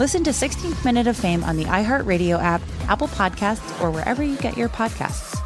Listen 0.00 0.24
to 0.24 0.30
16th 0.30 0.82
Minute 0.82 1.06
of 1.08 1.14
Fame 1.14 1.44
on 1.44 1.58
the 1.58 1.64
iHeartRadio 1.64 2.42
app, 2.42 2.62
Apple 2.88 3.08
Podcasts, 3.08 3.82
or 3.82 3.90
wherever 3.90 4.22
you 4.22 4.34
get 4.38 4.56
your 4.56 4.70
podcasts. 4.70 5.38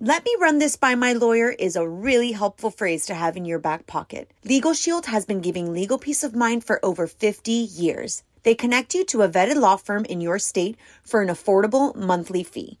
Let 0.00 0.24
me 0.24 0.34
run 0.40 0.58
this 0.58 0.74
by 0.74 0.96
my 0.96 1.12
lawyer 1.12 1.50
is 1.50 1.76
a 1.76 1.88
really 1.88 2.32
helpful 2.32 2.72
phrase 2.72 3.06
to 3.06 3.14
have 3.14 3.36
in 3.36 3.44
your 3.44 3.60
back 3.60 3.86
pocket. 3.86 4.32
Legal 4.44 4.74
Shield 4.74 5.06
has 5.06 5.24
been 5.24 5.40
giving 5.40 5.72
legal 5.72 5.98
peace 5.98 6.24
of 6.24 6.34
mind 6.34 6.64
for 6.64 6.84
over 6.84 7.06
50 7.06 7.52
years. 7.52 8.24
They 8.42 8.56
connect 8.56 8.92
you 8.92 9.04
to 9.04 9.22
a 9.22 9.28
vetted 9.28 9.54
law 9.54 9.76
firm 9.76 10.04
in 10.06 10.20
your 10.20 10.40
state 10.40 10.76
for 11.04 11.22
an 11.22 11.28
affordable 11.28 11.94
monthly 11.94 12.42
fee. 12.42 12.80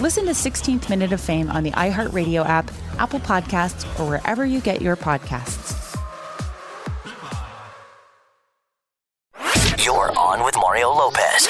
Listen 0.00 0.24
to 0.24 0.32
16th 0.32 0.90
Minute 0.90 1.12
of 1.12 1.20
Fame 1.20 1.48
on 1.50 1.62
the 1.62 1.70
iHeartRadio 1.70 2.44
app, 2.44 2.68
Apple 2.98 3.20
Podcasts, 3.20 3.84
or 4.00 4.08
wherever 4.08 4.44
you 4.44 4.60
get 4.60 4.82
your 4.82 4.96
podcasts. 4.96 5.72
You're 9.84 10.18
on 10.18 10.42
with 10.44 10.56
Mario 10.56 10.88
Lopez. 10.88 11.46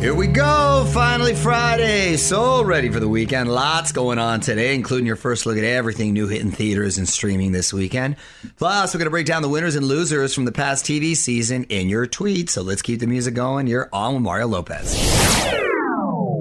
Here 0.00 0.14
we 0.14 0.26
go. 0.26 0.84
Finally 0.92 1.36
Friday. 1.36 2.16
So 2.16 2.64
ready 2.64 2.90
for 2.90 2.98
the 2.98 3.08
weekend. 3.08 3.48
Lots 3.48 3.92
going 3.92 4.18
on 4.18 4.40
today, 4.40 4.74
including 4.74 5.06
your 5.06 5.16
first 5.16 5.46
look 5.46 5.56
at 5.56 5.64
everything 5.64 6.12
new 6.12 6.26
hitting 6.26 6.50
theaters 6.50 6.98
and 6.98 7.08
streaming 7.08 7.52
this 7.52 7.72
weekend. 7.72 8.16
Plus, 8.56 8.92
we're 8.92 8.98
going 8.98 9.06
to 9.06 9.10
break 9.10 9.26
down 9.26 9.42
the 9.42 9.48
winners 9.48 9.76
and 9.76 9.86
losers 9.86 10.34
from 10.34 10.44
the 10.44 10.52
past 10.52 10.84
TV 10.84 11.14
season 11.16 11.64
in 11.64 11.88
your 11.88 12.06
tweets. 12.06 12.50
So 12.50 12.62
let's 12.62 12.82
keep 12.82 12.98
the 12.98 13.06
music 13.06 13.34
going. 13.34 13.68
You're 13.68 13.88
on 13.92 14.14
with 14.14 14.22
Mario 14.24 14.48
Lopez. 14.48 15.63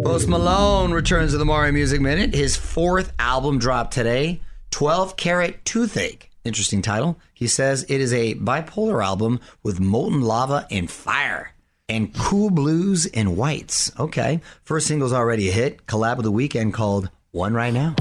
Post 0.03 0.27
Malone 0.27 0.91
returns 0.91 1.31
to 1.31 1.37
the 1.37 1.45
Mario 1.45 1.71
Music 1.71 2.01
Minute. 2.01 2.35
His 2.35 2.57
fourth 2.57 3.13
album 3.19 3.57
dropped 3.57 3.93
today 3.93 4.41
12 4.71 5.15
Carat 5.15 5.63
Toothache. 5.63 6.29
Interesting 6.43 6.81
title. 6.81 7.17
He 7.33 7.47
says 7.47 7.85
it 7.87 8.01
is 8.01 8.11
a 8.11 8.35
bipolar 8.35 9.03
album 9.03 9.39
with 9.63 9.79
molten 9.79 10.21
lava 10.21 10.67
and 10.69 10.91
fire 10.91 11.51
and 11.87 12.13
cool 12.13 12.49
blues 12.49 13.05
and 13.05 13.37
whites. 13.37 13.93
Okay. 13.97 14.41
First 14.63 14.87
single's 14.87 15.13
already 15.13 15.47
a 15.47 15.53
hit. 15.53 15.85
Collab 15.85 16.17
with 16.17 16.25
the 16.25 16.31
Weeknd 16.33 16.73
called 16.73 17.09
One 17.31 17.53
Right 17.53 17.73
Now. 17.73 17.95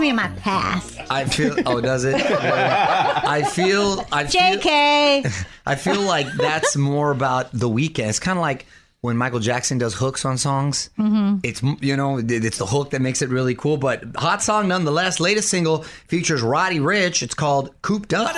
Me 0.00 0.08
of 0.08 0.16
my 0.16 0.28
past. 0.38 0.98
I 1.10 1.26
feel. 1.26 1.56
Oh, 1.66 1.78
does 1.78 2.04
it? 2.04 2.14
I 2.14 3.42
feel. 3.42 4.02
I 4.10 4.24
feel. 4.24 4.58
JK. 4.58 5.46
I 5.66 5.74
feel 5.74 6.00
like 6.00 6.26
that's 6.38 6.74
more 6.74 7.10
about 7.10 7.52
the 7.52 7.68
Weeknd. 7.68 8.08
It's 8.08 8.18
kind 8.18 8.38
of 8.38 8.42
like 8.42 8.64
when 9.02 9.18
Michael 9.18 9.40
Jackson 9.40 9.76
does 9.76 9.94
hooks 9.94 10.24
on 10.24 10.38
songs. 10.38 10.88
Mm-hmm. 10.98 11.40
It's 11.42 11.62
you 11.82 11.98
know 11.98 12.18
it's 12.18 12.56
the 12.56 12.64
hook 12.64 12.90
that 12.90 13.02
makes 13.02 13.20
it 13.20 13.28
really 13.28 13.54
cool. 13.54 13.76
But 13.76 14.04
hot 14.16 14.42
song 14.42 14.68
nonetheless. 14.68 15.20
Latest 15.20 15.50
single 15.50 15.82
features 16.08 16.40
Roddy 16.40 16.78
Ricch. 16.78 17.22
It's 17.22 17.34
called 17.34 17.74
"Cooped 17.82 18.14
Up." 18.14 18.34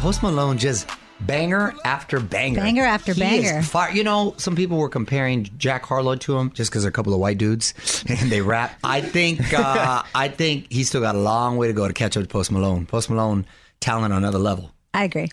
Post 0.00 0.22
Malone 0.22 0.56
just 0.56 0.88
banger 1.20 1.74
after 1.84 2.20
banger. 2.20 2.58
Banger 2.60 2.84
after 2.84 3.12
He 3.12 3.20
banger. 3.20 3.58
is 3.58 3.68
fire. 3.68 3.92
You 3.92 4.02
know, 4.02 4.32
some 4.38 4.56
people 4.56 4.78
were 4.78 4.88
comparing 4.88 5.44
Jack 5.58 5.84
Harlow 5.84 6.16
to 6.16 6.38
him 6.38 6.50
just 6.52 6.70
because 6.70 6.84
they're 6.84 6.88
a 6.88 6.92
couple 6.92 7.12
of 7.12 7.20
white 7.20 7.36
dudes 7.36 7.74
and 8.08 8.32
they 8.32 8.40
rap. 8.40 8.78
I 8.82 9.02
think 9.02 9.52
uh, 9.52 10.02
I 10.14 10.28
think 10.28 10.72
he's 10.72 10.88
still 10.88 11.02
got 11.02 11.16
a 11.16 11.18
long 11.18 11.58
way 11.58 11.66
to 11.66 11.74
go 11.74 11.86
to 11.86 11.92
catch 11.92 12.16
up 12.16 12.22
to 12.22 12.28
Post 12.28 12.50
Malone. 12.50 12.86
Post 12.86 13.10
Malone, 13.10 13.44
talent 13.80 14.14
on 14.14 14.18
another 14.24 14.38
level. 14.38 14.72
I 14.94 15.04
agree. 15.04 15.28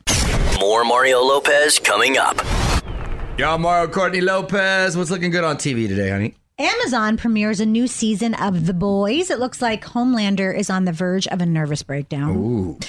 More 0.59 0.83
Mario 0.83 1.21
Lopez 1.21 1.79
coming 1.79 2.17
up. 2.17 2.35
Y'all, 3.39 3.57
Mario 3.57 3.89
Courtney 3.89 4.19
Lopez. 4.21 4.97
What's 4.97 5.11
looking 5.11 5.31
good 5.31 5.45
on 5.45 5.55
TV 5.55 5.87
today, 5.87 6.09
honey? 6.09 6.35
Amazon 6.59 7.15
premieres 7.17 7.59
a 7.61 7.65
new 7.65 7.87
season 7.87 8.33
of 8.33 8.65
The 8.65 8.73
Boys. 8.73 9.29
It 9.29 9.39
looks 9.39 9.61
like 9.61 9.85
Homelander 9.85 10.53
is 10.53 10.69
on 10.71 10.85
the 10.85 10.91
verge 10.91 11.27
of 11.27 11.39
a 11.39 11.45
nervous 11.45 11.83
breakdown. 11.83 12.35
Ooh. 12.35 12.79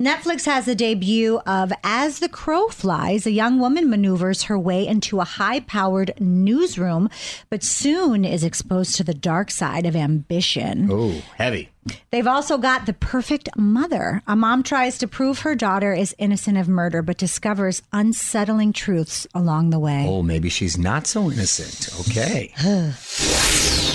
Netflix 0.00 0.46
has 0.46 0.64
the 0.64 0.74
debut 0.74 1.38
of 1.46 1.72
As 1.84 2.18
the 2.18 2.28
Crow 2.28 2.68
Flies. 2.68 3.26
A 3.26 3.30
young 3.30 3.60
woman 3.60 3.88
maneuvers 3.88 4.44
her 4.44 4.58
way 4.58 4.86
into 4.86 5.20
a 5.20 5.24
high 5.24 5.60
powered 5.60 6.12
newsroom, 6.18 7.08
but 7.50 7.62
soon 7.62 8.24
is 8.24 8.42
exposed 8.42 8.96
to 8.96 9.04
the 9.04 9.14
dark 9.14 9.50
side 9.50 9.86
of 9.86 9.94
ambition. 9.94 10.90
Ooh, 10.90 11.22
heavy. 11.36 11.70
They've 12.10 12.26
also 12.26 12.58
got 12.58 12.86
The 12.86 12.92
Perfect 12.92 13.48
Mother. 13.56 14.22
A 14.26 14.34
mom 14.34 14.62
tries 14.62 14.98
to 14.98 15.08
prove 15.08 15.40
her 15.40 15.54
daughter 15.54 15.92
is 15.92 16.14
innocent 16.18 16.58
of 16.58 16.68
murder, 16.68 17.02
but 17.02 17.18
discovers 17.18 17.82
unsettling 17.92 18.72
truths 18.72 19.26
along 19.34 19.70
the 19.70 19.78
way. 19.78 20.04
Oh, 20.08 20.22
maybe 20.22 20.48
she's 20.48 20.78
not 20.78 21.06
so 21.06 21.30
innocent. 21.30 21.88
Okay. 22.08 22.52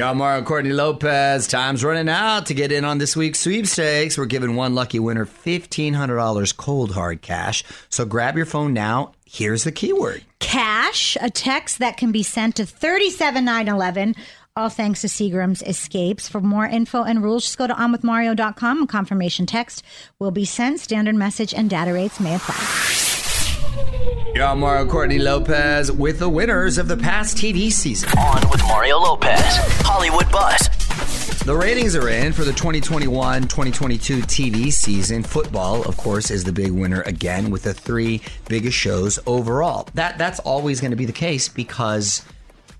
Y'all, 0.00 0.14
Mario 0.14 0.42
Courtney 0.42 0.72
Lopez. 0.72 1.46
Time's 1.46 1.84
running 1.84 2.08
out 2.08 2.46
to 2.46 2.54
get 2.54 2.72
in 2.72 2.86
on 2.86 2.96
this 2.96 3.14
week's 3.14 3.38
sweepstakes. 3.38 4.16
We're 4.16 4.24
giving 4.24 4.56
one 4.56 4.74
lucky 4.74 4.98
winner 4.98 5.26
$1,500 5.26 6.56
cold 6.56 6.92
hard 6.92 7.20
cash. 7.20 7.62
So 7.90 8.06
grab 8.06 8.34
your 8.34 8.46
phone 8.46 8.72
now. 8.72 9.12
Here's 9.26 9.64
the 9.64 9.72
keyword. 9.72 10.24
Cash, 10.38 11.18
a 11.20 11.28
text 11.28 11.80
that 11.80 11.98
can 11.98 12.12
be 12.12 12.22
sent 12.22 12.56
to 12.56 12.64
37911. 12.64 14.14
All 14.56 14.70
thanks 14.70 15.02
to 15.02 15.06
Seagram's 15.06 15.60
Escapes. 15.60 16.30
For 16.30 16.40
more 16.40 16.64
info 16.64 17.02
and 17.02 17.22
rules, 17.22 17.42
just 17.42 17.58
go 17.58 17.66
to 17.66 17.74
onwithmario.com. 17.74 18.84
A 18.84 18.86
confirmation 18.86 19.44
text 19.44 19.84
will 20.18 20.30
be 20.30 20.46
sent. 20.46 20.80
Standard 20.80 21.16
message 21.16 21.52
and 21.52 21.68
data 21.68 21.92
rates 21.92 22.18
may 22.20 22.36
apply. 22.36 23.09
Y'all, 24.34 24.56
Mario 24.56 24.86
Courtney 24.86 25.18
Lopez 25.18 25.92
with 25.92 26.18
the 26.18 26.28
winners 26.28 26.78
of 26.78 26.88
the 26.88 26.96
past 26.96 27.36
TV 27.36 27.70
season. 27.70 28.08
On 28.18 28.50
with 28.50 28.62
Mario 28.62 28.98
Lopez. 28.98 29.42
Hollywood 29.82 30.30
Buzz. 30.30 30.68
The 31.44 31.54
ratings 31.54 31.96
are 31.96 32.08
in 32.08 32.32
for 32.32 32.44
the 32.44 32.52
2021 32.52 33.42
2022 33.42 34.18
TV 34.18 34.72
season. 34.72 35.22
Football, 35.22 35.82
of 35.88 35.96
course, 35.96 36.30
is 36.30 36.44
the 36.44 36.52
big 36.52 36.70
winner 36.70 37.02
again 37.02 37.50
with 37.50 37.64
the 37.64 37.74
three 37.74 38.22
biggest 38.48 38.76
shows 38.76 39.18
overall. 39.26 39.88
That 39.94 40.16
That's 40.16 40.38
always 40.40 40.80
going 40.80 40.92
to 40.92 40.96
be 40.96 41.06
the 41.06 41.12
case 41.12 41.48
because 41.48 42.24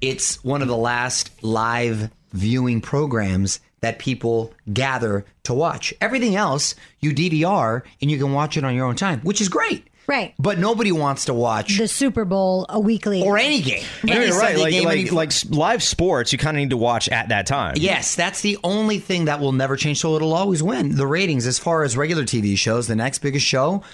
it's 0.01 0.43
one 0.45 0.63
of 0.63 0.69
the 0.69 0.77
last 0.77 1.31
live 1.43 2.11
viewing 2.33 2.81
programs 2.81 3.61
that 3.81 3.99
people 3.99 4.53
gather 4.73 5.25
to 5.45 5.55
watch. 5.55 5.93
Everything 6.01 6.37
else, 6.37 6.75
you 7.01 7.13
DVR 7.13 7.83
and 8.01 8.11
you 8.11 8.19
can 8.19 8.33
watch 8.33 8.57
it 8.57 8.65
on 8.65 8.75
your 8.75 8.87
own 8.87 8.97
time, 8.97 9.21
which 9.21 9.41
is 9.41 9.49
great. 9.49 9.90
Right. 10.11 10.35
But 10.41 10.59
nobody 10.59 10.91
wants 10.91 11.27
to 11.27 11.35
watch 11.35 11.79
The 11.79 11.87
Super 11.87 12.25
Bowl 12.25 12.67
a 12.69 12.81
weekly. 12.81 13.23
or 13.23 13.39
any 13.39 13.63
game. 13.63 13.85
You're 14.03 14.17
Any 14.23 14.31
right. 14.33 14.35
Sunday 14.57 14.61
Like, 14.61 14.73
game, 14.73 14.85
like, 14.85 14.99
any- 14.99 15.11
like 15.11 15.33
live 15.51 15.83
sports, 15.85 16.33
you 16.33 16.39
kind 16.39 16.57
of 16.57 16.61
need 16.61 16.71
to 16.71 16.77
watch 16.77 17.09
at 17.09 17.29
that 17.29 17.47
time. 17.47 17.75
Yes, 17.77 18.17
that's 18.17 18.41
the 18.41 18.59
only 18.65 18.99
thing 18.99 19.27
that 19.27 19.39
will 19.39 19.53
never 19.53 19.77
change. 19.77 20.01
So 20.01 20.17
it'll 20.17 20.35
always 20.35 20.65
win. 20.65 20.97
The 20.97 21.07
ratings, 21.07 21.47
as 21.47 21.61
far 21.61 21.85
as 21.85 21.97
regular 21.97 22.25
TV 22.25 22.57
shows, 22.59 22.89
the 22.89 22.97
next 22.97 23.21
biggest 23.21 23.47
show, 23.47 23.85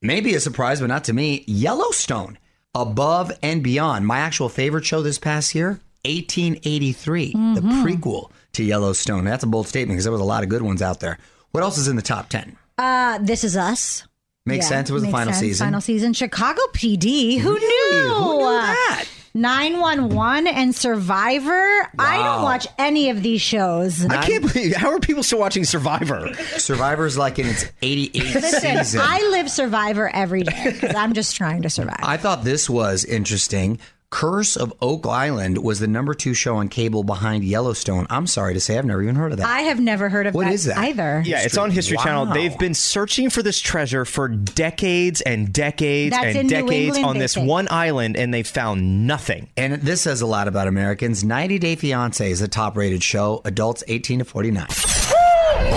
maybe 0.00 0.34
a 0.36 0.40
surprise, 0.40 0.80
but 0.80 0.86
not 0.86 1.02
to 1.04 1.12
me, 1.12 1.42
Yellowstone, 1.48 2.38
above 2.72 3.32
and 3.42 3.60
beyond. 3.62 4.06
My 4.06 4.18
actual 4.20 4.48
favorite 4.48 4.84
show 4.84 5.02
this 5.02 5.18
past 5.18 5.56
year, 5.56 5.80
1883, 6.04 7.32
the 7.54 7.60
prequel 7.82 8.30
to 8.52 8.62
Yellowstone. 8.62 9.24
That's 9.24 9.42
a 9.42 9.48
bold 9.48 9.66
statement 9.66 9.96
because 9.96 10.04
there 10.04 10.12
was 10.12 10.20
a 10.20 10.24
lot 10.24 10.42
of 10.44 10.48
good 10.48 10.62
ones 10.62 10.82
out 10.82 11.00
there. 11.00 11.18
What 11.50 11.62
else 11.64 11.78
is 11.78 11.88
in 11.88 11.96
the 11.96 12.02
top 12.02 12.28
10? 12.28 12.56
Uh, 12.78 13.18
this 13.18 13.42
is 13.44 13.56
us. 13.56 14.04
Makes 14.46 14.66
Yeah, 14.66 14.68
sense. 14.68 14.90
It 14.90 14.92
was 14.92 15.02
the 15.02 15.10
final 15.10 15.32
sense. 15.32 15.40
season. 15.40 15.66
Final 15.66 15.80
season. 15.80 16.12
Chicago 16.12 16.60
PD. 16.74 17.38
Who 17.38 17.54
Really? 17.54 17.66
knew? 18.06 18.14
Who 18.14 18.38
knew 18.40 18.44
that? 18.44 19.04
911 19.36 20.46
and 20.46 20.74
Survivor. 20.76 21.88
I 21.98 22.18
don't 22.22 22.42
watch 22.42 22.66
any 22.78 23.08
of 23.10 23.22
these 23.22 23.40
shows. 23.40 24.04
I 24.06 24.22
can't 24.24 24.42
believe 24.52 24.76
how 24.76 24.90
are 24.90 25.00
people 25.00 25.22
still 25.22 25.40
watching 25.40 25.64
Survivor? 25.64 26.32
Survivor's 26.58 27.16
like 27.18 27.38
in 27.38 27.46
its 27.46 27.64
88th 27.82 28.34
Listen, 28.34 28.60
season. 28.84 29.00
I 29.02 29.18
live 29.32 29.50
Survivor 29.50 30.08
every 30.14 30.42
day 30.44 30.70
because 30.72 30.94
I'm 30.94 31.14
just 31.14 31.34
trying 31.34 31.62
to 31.62 31.70
survive. 31.70 31.98
I 32.02 32.16
thought 32.16 32.44
this 32.44 32.68
was 32.70 33.04
interesting. 33.04 33.80
Curse 34.14 34.56
of 34.56 34.72
Oak 34.80 35.06
Island 35.08 35.58
was 35.58 35.80
the 35.80 35.88
number 35.88 36.14
two 36.14 36.34
show 36.34 36.54
on 36.58 36.68
cable 36.68 37.02
behind 37.02 37.42
Yellowstone. 37.42 38.06
I'm 38.08 38.28
sorry 38.28 38.54
to 38.54 38.60
say, 38.60 38.78
I've 38.78 38.84
never 38.84 39.02
even 39.02 39.16
heard 39.16 39.32
of 39.32 39.38
that. 39.38 39.46
I 39.48 39.62
have 39.62 39.80
never 39.80 40.08
heard 40.08 40.28
of 40.28 40.34
What 40.36 40.44
that, 40.44 40.52
is 40.52 40.66
that? 40.66 40.78
either. 40.78 41.24
Yeah, 41.26 41.42
it's 41.42 41.58
on 41.58 41.72
History 41.72 41.96
Wow. 41.96 42.04
Channel. 42.04 42.26
They've 42.26 42.56
been 42.56 42.74
searching 42.74 43.28
for 43.28 43.42
this 43.42 43.58
treasure 43.58 44.04
for 44.04 44.28
decades 44.28 45.20
and 45.22 45.52
decades 45.52 46.14
That's 46.14 46.36
and 46.36 46.48
decades 46.48 46.96
England, 46.96 47.06
on 47.06 47.18
this 47.18 47.34
think. 47.34 47.48
one 47.48 47.66
island, 47.72 48.16
and 48.16 48.32
they 48.32 48.44
found 48.44 49.04
nothing. 49.08 49.48
and 49.56 49.82
this 49.82 50.02
says 50.02 50.20
a 50.20 50.26
lot 50.26 50.46
about 50.46 50.68
Americans. 50.68 51.24
90 51.24 51.58
Day 51.58 51.74
Fiance 51.74 52.30
is 52.30 52.40
a 52.40 52.46
top 52.46 52.76
rated 52.76 53.02
show, 53.02 53.42
adults 53.44 53.82
18 53.88 54.20
to 54.20 54.24
49. 54.24 54.68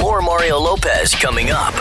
More 0.04 0.22
Mario 0.22 0.60
Lopez 0.60 1.16
coming 1.16 1.50
up. 1.50 1.74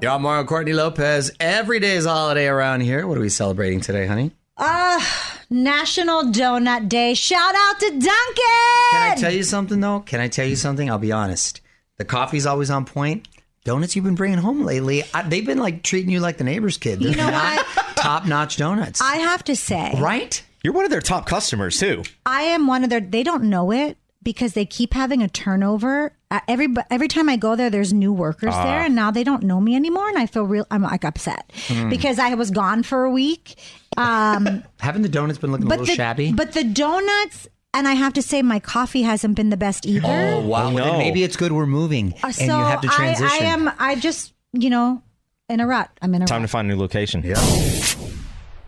Y'all, 0.00 0.20
Mario 0.20 0.44
Courtney 0.44 0.74
Lopez. 0.74 1.32
Every 1.40 1.80
day 1.80 1.96
is 1.96 2.06
a 2.06 2.10
holiday 2.10 2.46
around 2.46 2.82
here. 2.82 3.04
What 3.08 3.18
are 3.18 3.20
we 3.20 3.28
celebrating 3.30 3.80
today, 3.80 4.06
honey? 4.06 4.30
Ah, 4.56 5.29
National 5.52 6.22
Donut 6.26 6.88
Day. 6.88 7.12
Shout 7.14 7.54
out 7.56 7.80
to 7.80 7.86
Dunkin'. 7.90 8.90
Can 8.92 9.12
I 9.12 9.16
tell 9.18 9.32
you 9.32 9.42
something, 9.42 9.80
though? 9.80 9.98
Can 9.98 10.20
I 10.20 10.28
tell 10.28 10.46
you 10.46 10.54
something? 10.54 10.88
I'll 10.88 10.98
be 10.98 11.10
honest. 11.10 11.60
The 11.98 12.04
coffee's 12.04 12.46
always 12.46 12.70
on 12.70 12.84
point. 12.84 13.26
Donuts 13.64 13.96
you've 13.96 14.04
been 14.04 14.14
bringing 14.14 14.38
home 14.38 14.62
lately, 14.64 15.02
I, 15.12 15.22
they've 15.22 15.44
been 15.44 15.58
like 15.58 15.82
treating 15.82 16.10
you 16.12 16.20
like 16.20 16.38
the 16.38 16.44
neighbor's 16.44 16.78
kid. 16.78 17.00
They're 17.00 17.10
You 17.10 17.16
know 17.16 17.28
not 17.30 17.66
top 17.96 18.26
notch 18.26 18.56
donuts. 18.58 19.00
I 19.02 19.16
have 19.16 19.42
to 19.44 19.56
say, 19.56 19.92
right? 19.98 20.40
You're 20.62 20.72
one 20.72 20.84
of 20.84 20.90
their 20.92 21.00
top 21.02 21.26
customers 21.26 21.78
too. 21.78 22.04
I 22.24 22.42
am 22.42 22.66
one 22.68 22.84
of 22.84 22.90
their. 22.90 23.00
They 23.00 23.22
don't 23.22 23.44
know 23.44 23.70
it, 23.72 23.98
because 24.22 24.52
they 24.52 24.66
keep 24.66 24.92
having 24.94 25.22
a 25.22 25.28
turnover. 25.28 26.12
Uh, 26.30 26.40
every 26.46 26.68
every 26.90 27.08
time 27.08 27.28
I 27.28 27.36
go 27.36 27.56
there, 27.56 27.70
there's 27.70 27.92
new 27.92 28.12
workers 28.12 28.52
Ah. 28.54 28.64
there, 28.64 28.80
and 28.80 28.94
now 28.94 29.10
they 29.10 29.24
don't 29.24 29.42
know 29.42 29.60
me 29.60 29.74
anymore, 29.74 30.08
and 30.08 30.18
I 30.18 30.26
feel 30.26 30.44
real. 30.44 30.66
I'm 30.70 30.82
like 30.82 31.04
upset 31.04 31.50
Hmm. 31.68 31.88
because 31.88 32.18
I 32.18 32.34
was 32.34 32.50
gone 32.50 32.82
for 32.82 33.04
a 33.04 33.10
week. 33.10 33.56
Um, 33.96 34.62
Haven't 34.80 35.02
the 35.02 35.08
donuts 35.08 35.38
been 35.38 35.50
looking 35.52 35.66
a 35.66 35.70
little 35.70 35.86
the 35.86 35.94
shabby? 35.94 36.32
but 36.32 36.52
the 36.52 36.62
donuts, 36.64 37.48
and 37.74 37.88
I 37.88 37.94
have 37.94 38.12
to 38.14 38.22
say, 38.22 38.42
my 38.42 38.60
coffee 38.60 39.02
hasn't 39.02 39.34
been 39.36 39.50
the 39.50 39.56
best 39.56 39.86
either. 39.86 40.06
oh 40.06 40.46
wow! 40.46 40.68
Oh, 40.70 40.74
then 40.76 40.86
no. 40.86 40.98
maybe 40.98 41.22
it's 41.24 41.36
good 41.36 41.52
we're 41.52 41.66
moving 41.66 42.14
Uh, 42.22 42.28
and 42.38 42.46
you 42.46 42.52
have 42.52 42.80
to 42.82 42.88
I, 42.88 42.94
transition. 42.94 43.46
I 43.46 43.48
am. 43.48 43.70
I 43.78 43.94
just 43.96 44.32
you 44.52 44.70
know 44.70 45.02
in 45.48 45.60
a 45.60 45.66
rut. 45.66 45.90
I'm 46.02 46.14
in 46.14 46.22
a 46.22 46.26
Time 46.26 46.42
to 46.42 46.48
find 46.48 46.70
a 46.70 46.74
new 46.74 46.80
location. 46.80 47.22
Yeah. 47.24 47.34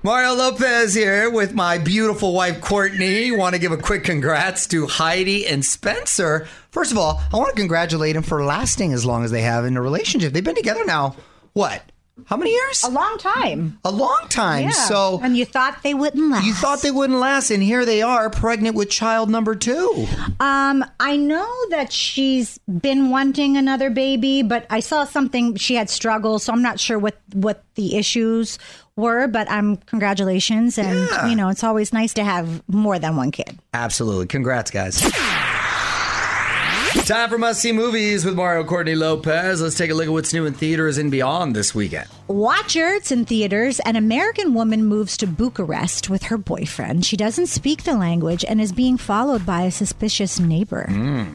Mario 0.04 0.34
Lopez 0.34 0.94
here 0.94 1.30
with 1.30 1.54
my 1.54 1.78
beautiful 1.78 2.34
wife 2.34 2.60
Courtney. 2.60 3.30
Want 3.30 3.54
to 3.54 3.60
give 3.60 3.70
a 3.70 3.76
quick 3.76 4.02
congrats 4.02 4.66
to 4.68 4.88
Heidi 4.88 5.46
and 5.46 5.64
Spencer. 5.64 6.48
First 6.72 6.90
of 6.90 6.98
all, 6.98 7.22
I 7.32 7.36
want 7.36 7.50
to 7.54 7.60
congratulate 7.60 8.14
them 8.14 8.24
for 8.24 8.44
lasting 8.44 8.92
as 8.92 9.06
long 9.06 9.22
as 9.22 9.30
they 9.30 9.42
have 9.42 9.64
in 9.64 9.76
a 9.76 9.82
relationship. 9.82 10.32
They've 10.32 10.42
been 10.42 10.56
together 10.56 10.84
now, 10.84 11.14
what? 11.52 11.82
How 12.26 12.36
many 12.36 12.50
years? 12.52 12.84
a 12.84 12.90
long 12.90 13.16
time. 13.18 13.78
A 13.84 13.90
long 13.90 14.26
time. 14.28 14.64
Yeah. 14.64 14.70
So 14.70 15.18
and 15.22 15.36
you 15.36 15.44
thought 15.46 15.82
they 15.82 15.94
wouldn't 15.94 16.30
last. 16.30 16.44
you 16.46 16.52
thought 16.52 16.82
they 16.82 16.90
wouldn't 16.90 17.18
last, 17.18 17.50
and 17.50 17.62
here 17.62 17.84
they 17.86 18.02
are, 18.02 18.28
pregnant 18.28 18.76
with 18.76 18.90
child 18.90 19.30
number 19.30 19.54
two. 19.54 20.06
Um, 20.38 20.84
I 21.00 21.16
know 21.16 21.50
that 21.70 21.90
she's 21.90 22.58
been 22.80 23.08
wanting 23.10 23.56
another 23.56 23.88
baby, 23.88 24.42
but 24.42 24.66
I 24.68 24.80
saw 24.80 25.04
something 25.04 25.56
she 25.56 25.74
had 25.74 25.88
struggles, 25.88 26.44
so 26.44 26.52
I'm 26.52 26.62
not 26.62 26.78
sure 26.78 26.98
what 26.98 27.18
what 27.32 27.64
the 27.76 27.96
issues 27.96 28.58
were. 28.96 29.26
But 29.28 29.48
um, 29.50 29.76
congratulations, 29.76 30.78
and 30.78 31.08
Yeah. 31.10 31.26
you 31.28 31.36
know 31.36 31.48
it's 31.48 31.64
always 31.64 31.92
nice 31.92 32.14
to 32.14 32.24
have 32.24 32.62
more 32.68 32.98
than 32.98 33.16
one 33.16 33.30
kid. 33.30 33.58
Absolutely. 33.74 34.26
Congrats, 34.26 34.70
guys. 34.70 35.00
Time 37.06 37.30
for 37.30 37.38
must 37.38 37.60
see 37.62 37.72
movies 37.72 38.24
with 38.24 38.34
Mario 38.36 38.64
Courtney 38.64 38.94
Lopez. 38.94 39.62
Let's 39.62 39.76
take 39.78 39.90
a 39.90 39.94
look 39.94 40.06
at 40.06 40.12
what's 40.12 40.32
new 40.34 40.44
in 40.44 40.52
theaters 40.52 40.98
and 40.98 41.10
beyond 41.10 41.56
this 41.56 41.74
weekend. 41.74 42.06
Watcher, 42.28 42.88
it's 42.88 43.10
in 43.10 43.24
theaters. 43.24 43.80
An 43.80 43.96
American 43.96 44.52
woman 44.54 44.84
moves 44.84 45.16
to 45.16 45.26
Bucharest 45.26 46.10
with 46.10 46.22
her 46.24 46.36
boyfriend. 46.36 47.04
She 47.06 47.16
doesn't 47.16 47.46
speak 47.46 47.84
the 47.84 47.94
language 47.94 48.44
and 48.46 48.60
is 48.60 48.72
being 48.72 48.98
followed 48.98 49.44
by 49.46 49.62
a 49.62 49.70
suspicious 49.70 50.38
neighbor. 50.38 50.86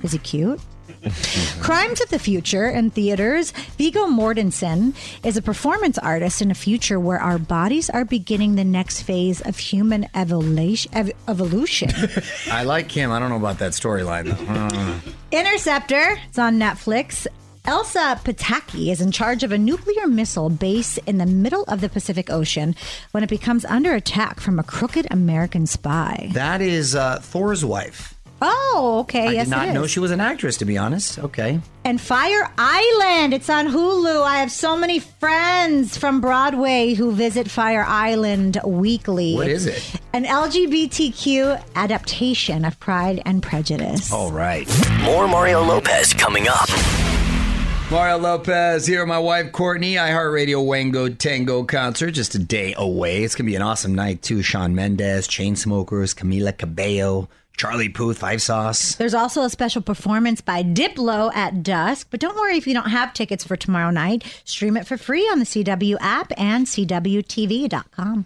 Is 0.03 0.11
he 0.13 0.19
cute? 0.19 0.61
Crimes 1.61 2.01
of 2.01 2.09
the 2.09 2.19
Future 2.19 2.67
in 2.69 2.89
theaters. 2.91 3.51
Viggo 3.77 4.07
Mortensen 4.07 4.95
is 5.25 5.37
a 5.37 5.41
performance 5.41 5.97
artist 5.97 6.41
in 6.41 6.51
a 6.51 6.55
future 6.55 6.99
where 6.99 7.19
our 7.19 7.37
bodies 7.37 7.89
are 7.89 8.05
beginning 8.05 8.55
the 8.55 8.63
next 8.63 9.01
phase 9.03 9.41
of 9.41 9.57
human 9.57 10.07
evolution. 10.15 10.91
ev- 10.93 11.11
evolution. 11.27 11.89
I 12.51 12.63
like 12.63 12.91
him. 12.91 13.11
I 13.11 13.19
don't 13.19 13.29
know 13.29 13.37
about 13.37 13.59
that 13.59 13.71
storyline, 13.73 14.25
though. 14.25 14.53
Uh, 14.53 14.99
Interceptor. 15.31 16.19
It's 16.27 16.39
on 16.39 16.57
Netflix. 16.57 17.27
Elsa 17.65 18.17
Pataky 18.23 18.91
is 18.93 19.01
in 19.01 19.11
charge 19.11 19.43
of 19.43 19.51
a 19.51 19.57
nuclear 19.57 20.07
missile 20.07 20.49
base 20.49 20.97
in 20.99 21.17
the 21.17 21.25
middle 21.25 21.65
of 21.65 21.81
the 21.81 21.89
Pacific 21.89 22.29
Ocean 22.29 22.73
when 23.11 23.23
it 23.25 23.29
becomes 23.29 23.65
under 23.65 23.93
attack 23.93 24.39
from 24.39 24.57
a 24.57 24.63
crooked 24.63 25.05
American 25.11 25.67
spy. 25.67 26.29
that 26.31 26.61
is 26.61 26.95
uh, 26.95 27.19
Thor's 27.21 27.65
wife. 27.65 28.16
Oh, 28.41 28.97
okay. 29.01 29.29
I 29.29 29.31
yes, 29.31 29.47
did 29.47 29.51
not 29.51 29.65
it 29.65 29.69
is. 29.69 29.73
know 29.73 29.87
she 29.87 29.99
was 29.99 30.11
an 30.11 30.19
actress, 30.19 30.57
to 30.57 30.65
be 30.65 30.77
honest. 30.77 31.17
Okay. 31.19 31.59
And 31.83 31.99
Fire 31.99 32.51
Island. 32.57 33.33
It's 33.33 33.49
on 33.49 33.67
Hulu. 33.67 34.21
I 34.21 34.37
have 34.37 34.51
so 34.51 34.77
many 34.77 34.99
friends 34.99 35.97
from 35.97 36.21
Broadway 36.21 36.93
who 36.93 37.11
visit 37.11 37.49
Fire 37.49 37.83
Island 37.87 38.59
weekly. 38.65 39.33
What 39.35 39.47
is 39.47 39.65
it? 39.65 40.01
An 40.13 40.25
LGBTQ 40.25 41.63
adaptation 41.75 42.63
of 42.65 42.79
Pride 42.79 43.21
and 43.25 43.41
Prejudice. 43.41 44.11
All 44.13 44.31
right. 44.31 44.67
More 45.03 45.27
Mario 45.27 45.63
Lopez 45.63 46.13
coming 46.13 46.47
up. 46.47 46.69
Mario 47.89 48.17
Lopez 48.17 48.85
here, 48.85 49.05
my 49.05 49.17
wife 49.17 49.53
Courtney. 49.53 49.93
iHeartRadio 49.95 50.63
Wango 50.65 51.07
Tango 51.07 51.63
concert 51.63 52.11
just 52.11 52.35
a 52.35 52.39
day 52.39 52.73
away. 52.77 53.23
It's 53.23 53.33
gonna 53.33 53.47
be 53.47 53.55
an 53.55 53.61
awesome 53.61 53.95
night 53.95 54.21
too. 54.21 54.41
Shawn 54.43 54.75
Mendes, 54.75 55.25
Chainsmokers, 55.27 56.13
Camila 56.13 56.55
Cabello, 56.57 57.29
Charlie 57.57 57.89
Puth, 57.89 58.19
Five 58.19 58.41
Sauce. 58.41 58.95
There's 58.95 59.15
also 59.15 59.41
a 59.41 59.49
special 59.49 59.81
performance 59.81 60.41
by 60.41 60.61
Diplo 60.63 61.35
at 61.35 61.63
dusk, 61.63 62.07
but 62.11 62.19
don't 62.19 62.35
worry 62.37 62.55
if 62.55 62.67
you 62.67 62.73
don't 62.75 62.89
have 62.89 63.13
tickets 63.13 63.43
for 63.43 63.55
tomorrow 63.57 63.89
night. 63.89 64.23
Stream 64.45 64.77
it 64.77 64.85
for 64.87 64.95
free 64.95 65.23
on 65.23 65.39
the 65.39 65.45
CW 65.45 65.97
app 65.99 66.31
and 66.37 66.67
CWTV.com. 66.67 68.25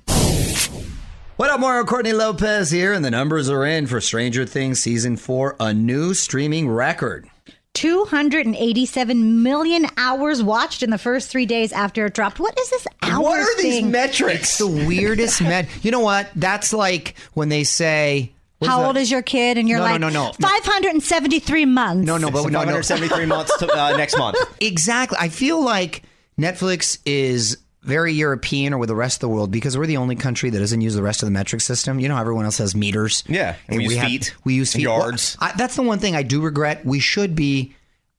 What 1.38 1.50
up, 1.50 1.60
Mario 1.62 1.86
Courtney 1.86 2.14
Lopez 2.14 2.70
here, 2.70 2.94
and 2.94 3.04
the 3.04 3.10
numbers 3.10 3.50
are 3.50 3.66
in 3.66 3.88
for 3.88 4.00
Stranger 4.02 4.46
Things 4.46 4.80
season 4.80 5.16
four, 5.18 5.56
a 5.60 5.74
new 5.74 6.14
streaming 6.14 6.70
record. 6.70 7.28
287 7.74 9.44
million 9.44 9.86
hours 9.96 10.44
watched 10.44 10.84
in 10.84 10.90
the 10.90 10.98
first 10.98 11.30
three 11.30 11.46
days 11.46 11.72
after 11.72 12.06
it 12.06 12.14
dropped. 12.14 12.38
What 12.40 12.60
is 12.60 12.70
this 12.70 12.86
hours 13.02 13.24
what 13.24 13.40
are 13.40 13.62
these 13.62 13.76
thing? 13.76 13.92
metrics? 13.92 14.58
the 14.58 14.68
weirdest 14.68 15.42
met. 15.42 15.68
You 15.84 15.92
know 15.92 16.02
what? 16.02 16.30
That's 16.36 16.74
like 16.74 17.16
when 17.34 17.48
they 17.50 17.64
say. 17.64 18.34
What 18.62 18.70
How 18.70 18.80
that? 18.82 18.88
old 18.88 18.98
is 18.98 19.10
your 19.10 19.22
kid? 19.24 19.58
And 19.58 19.68
you're 19.68 19.80
No, 19.80 19.86
no, 19.86 19.92
like, 19.92 20.02
no, 20.02 20.10
no. 20.10 20.32
573 20.40 21.66
months. 21.66 22.06
No, 22.06 22.18
no, 22.18 22.30
but 22.30 22.44
So 22.44 22.50
no, 22.50 22.60
no. 22.60 22.66
573 22.66 23.26
months 23.26 23.58
to, 23.58 23.72
uh, 23.72 23.98
next 23.98 24.18
month. 24.18 24.38
Exactly. 24.62 25.18
I 25.20 25.30
feel 25.30 25.64
like 25.64 26.04
Netflix 26.40 27.00
is 27.06 27.58
very 27.82 28.14
European 28.14 28.74
or 28.74 28.78
with 28.78 28.90
the 28.90 28.96
rest 28.96 29.18
of 29.18 29.22
the 29.22 29.30
world 29.30 29.50
because 29.52 29.76
we're 29.78 29.88
the 29.88 29.98
only 29.98 30.16
country 30.16 30.52
that 30.52 30.60
doesn't 30.60 30.82
use 30.82 30.94
the 30.94 31.02
rest 31.02 31.24
of 31.24 31.28
the 31.28 31.32
metric 31.32 31.62
system. 31.62 32.00
You 32.00 32.08
know, 32.10 32.18
everyone 32.18 32.46
else 32.46 32.60
has 32.60 32.76
meters. 32.76 33.24
Yeah, 33.28 33.56
and 33.68 33.78
we 33.78 33.86
use 33.86 34.00
feet, 34.00 34.36
we 34.44 34.54
use 34.54 34.74
feet. 34.74 34.84
yards. 34.84 35.36
Well, 35.42 35.50
I, 35.52 35.58
that's 35.58 35.76
the 35.76 35.82
one 35.82 35.98
thing 35.98 36.16
I 36.16 36.22
do 36.22 36.42
regret. 36.42 36.86
We 36.86 37.00
should 37.00 37.36
be 37.36 37.74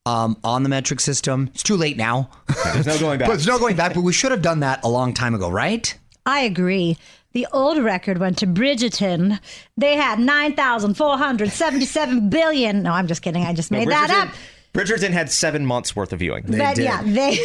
um, 0.05 0.37
on 0.43 0.65
the 0.65 0.69
metric 0.69 0.99
system. 0.99 1.49
It's 1.55 1.63
too 1.63 1.77
late 1.77 1.97
now. 1.97 2.29
There's 2.75 2.87
no 2.87 2.99
going 2.99 3.19
back. 3.21 3.29
but 3.29 3.35
there's 3.35 3.47
no 3.47 3.59
going 3.61 3.77
back. 3.77 3.95
But 3.95 4.01
we 4.03 4.13
should 4.13 4.33
have 4.33 4.43
done 4.43 4.61
that 4.61 4.83
a 4.83 4.89
long 4.89 5.15
time 5.15 5.35
ago, 5.35 5.49
right? 5.49 5.97
I 6.27 6.41
agree. 6.41 6.97
The 7.33 7.47
old 7.53 7.79
record 7.79 8.19
went 8.19 8.39
to 8.39 8.47
Bridgerton. 8.47 9.39
They 9.77 9.97
had 9.97 10.19
9,477 10.19 12.29
billion. 12.29 12.83
No, 12.83 12.93
I'm 12.93 13.07
just 13.07 13.23
kidding. 13.23 13.45
I 13.45 13.55
just 13.55 13.71
made 13.71 13.89
that 13.89 14.11
up. 14.11 14.29
Bridgerton 14.75 15.11
had 15.11 15.31
seven 15.31 15.65
months 15.67 15.95
worth 15.97 16.12
of 16.12 16.19
viewing. 16.19 16.45
but 16.47 16.75
did. 16.77 16.85
yeah, 16.85 17.03
they. 17.05 17.39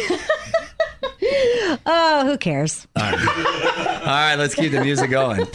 oh, 1.86 2.26
who 2.26 2.36
cares? 2.38 2.86
All 2.96 3.02
right, 3.02 4.34
let's 4.36 4.54
keep 4.54 4.72
the 4.72 4.80
music 4.82 5.10
going. 5.10 5.46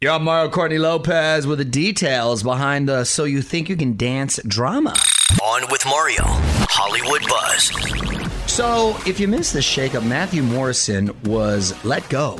You're 0.00 0.12
on 0.12 0.24
Mario 0.24 0.50
Courtney 0.50 0.78
Lopez 0.78 1.46
with 1.46 1.58
the 1.58 1.64
details 1.64 2.42
behind 2.42 2.88
the 2.88 3.04
So 3.04 3.24
You 3.24 3.42
Think 3.42 3.68
You 3.68 3.76
Can 3.76 3.96
Dance 3.96 4.40
drama. 4.46 4.94
On 5.42 5.62
with 5.70 5.84
Mario. 5.86 6.24
Hollywood 6.26 7.22
Buzz. 7.28 8.13
So, 8.54 8.96
if 9.04 9.18
you 9.18 9.26
missed 9.26 9.52
the 9.52 9.58
shakeup, 9.58 10.06
Matthew 10.06 10.40
Morrison 10.40 11.10
was 11.24 11.74
let 11.84 12.08
go 12.08 12.38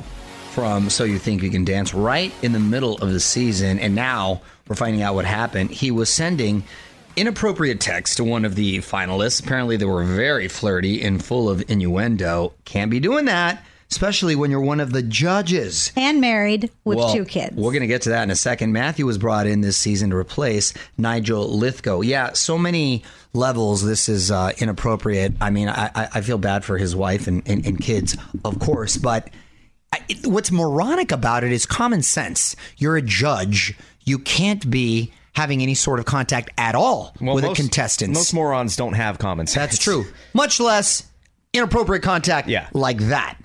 from 0.53 0.89
So 0.89 1.03
You 1.03 1.19
Think 1.19 1.43
You 1.43 1.51
Can 1.51 1.65
Dance 1.65 1.93
right 1.93 2.33
in 2.41 2.53
the 2.53 2.61
middle 2.61 2.97
of 2.99 3.13
the 3.13 3.19
season, 3.19 3.81
and 3.81 3.97
now 3.97 4.41
we're 4.69 4.77
finding 4.77 5.03
out 5.03 5.17
what 5.17 5.25
happened. 5.25 5.73
He 5.73 5.91
was 5.91 6.09
sending 6.09 6.63
inappropriate 7.17 7.81
texts 7.81 8.15
to 8.15 8.23
one 8.23 8.45
of 8.45 8.55
the 8.55 8.79
finalists. 8.79 9.43
Apparently, 9.43 9.77
they 9.77 9.87
were 9.87 10.05
very 10.05 10.47
flirty 10.47 11.03
and 11.03 11.23
full 11.23 11.51
of 11.51 11.69
innuendo. 11.69 12.53
Can't 12.65 12.93
be 12.93 13.01
doing 13.01 13.25
that, 13.25 13.67
especially 13.95 14.35
when 14.35 14.51
you're 14.51 14.61
one 14.61 14.81
of 14.81 14.93
the 14.93 15.03
judges. 15.03 15.93
And 15.97 16.21
married 16.21 16.69
with 16.85 16.99
Well, 16.99 17.13
two 17.13 17.25
kids. 17.25 17.55
We're 17.55 17.71
going 17.71 17.83
to 17.83 17.87
get 17.87 18.03
to 18.03 18.09
that 18.11 18.25
in 18.25 18.31
a 18.31 18.37
second. 18.37 18.73
Matthew 18.73 19.07
was 19.07 19.19
brought 19.19 19.47
in 19.47 19.61
this 19.61 19.77
season 19.77 20.11
to 20.11 20.17
replace 20.17 20.75
Nigel 20.99 21.49
Lythgoe. 21.49 22.05
Yeah, 22.05 22.33
so 22.33 22.59
many 22.59 23.05
levels 23.35 23.85
this 23.85 24.09
is 24.09 24.33
uh, 24.33 24.51
inappropriate. 24.59 25.35
I 25.41 25.51
mean, 25.51 25.69
I, 25.69 25.91
I- 25.95 26.09
I 26.17 26.21
feel 26.23 26.39
bad 26.39 26.65
for 26.65 26.77
his 26.77 26.95
wife 26.97 27.27
and, 27.29 27.43
and, 27.47 27.65
and 27.65 27.81
kids, 27.81 28.17
of 28.45 28.59
course, 28.59 28.97
but 28.97 29.31
I, 29.93 30.01
it, 30.09 30.27
what's 30.27 30.51
moronic 30.51 31.13
about 31.13 31.45
it 31.45 31.53
is 31.53 31.67
common 31.67 32.03
sense. 32.03 32.57
You're 32.77 32.97
a 32.97 33.03
judge. 33.03 33.77
You 34.05 34.19
can't 34.19 34.69
be 34.69 35.13
having 35.35 35.63
any 35.63 35.75
sort 35.75 35.99
of 36.01 36.05
contact 36.05 36.51
at 36.59 36.75
all 36.75 37.15
Well, 37.21 37.35
with 37.37 37.45
most, 37.45 37.59
a 37.59 37.63
contestant. 37.63 38.13
Most 38.15 38.35
morons 38.35 38.75
don't 38.77 38.93
have 38.95 39.19
common 39.19 39.47
sense. 39.47 39.73
That's 39.73 39.79
true. 39.83 40.05
Much 40.33 40.59
less 40.61 41.05
inappropriate 41.53 42.03
contact 42.03 42.49
Yeah. 42.49 42.69
like 42.73 42.99
that. 42.99 43.37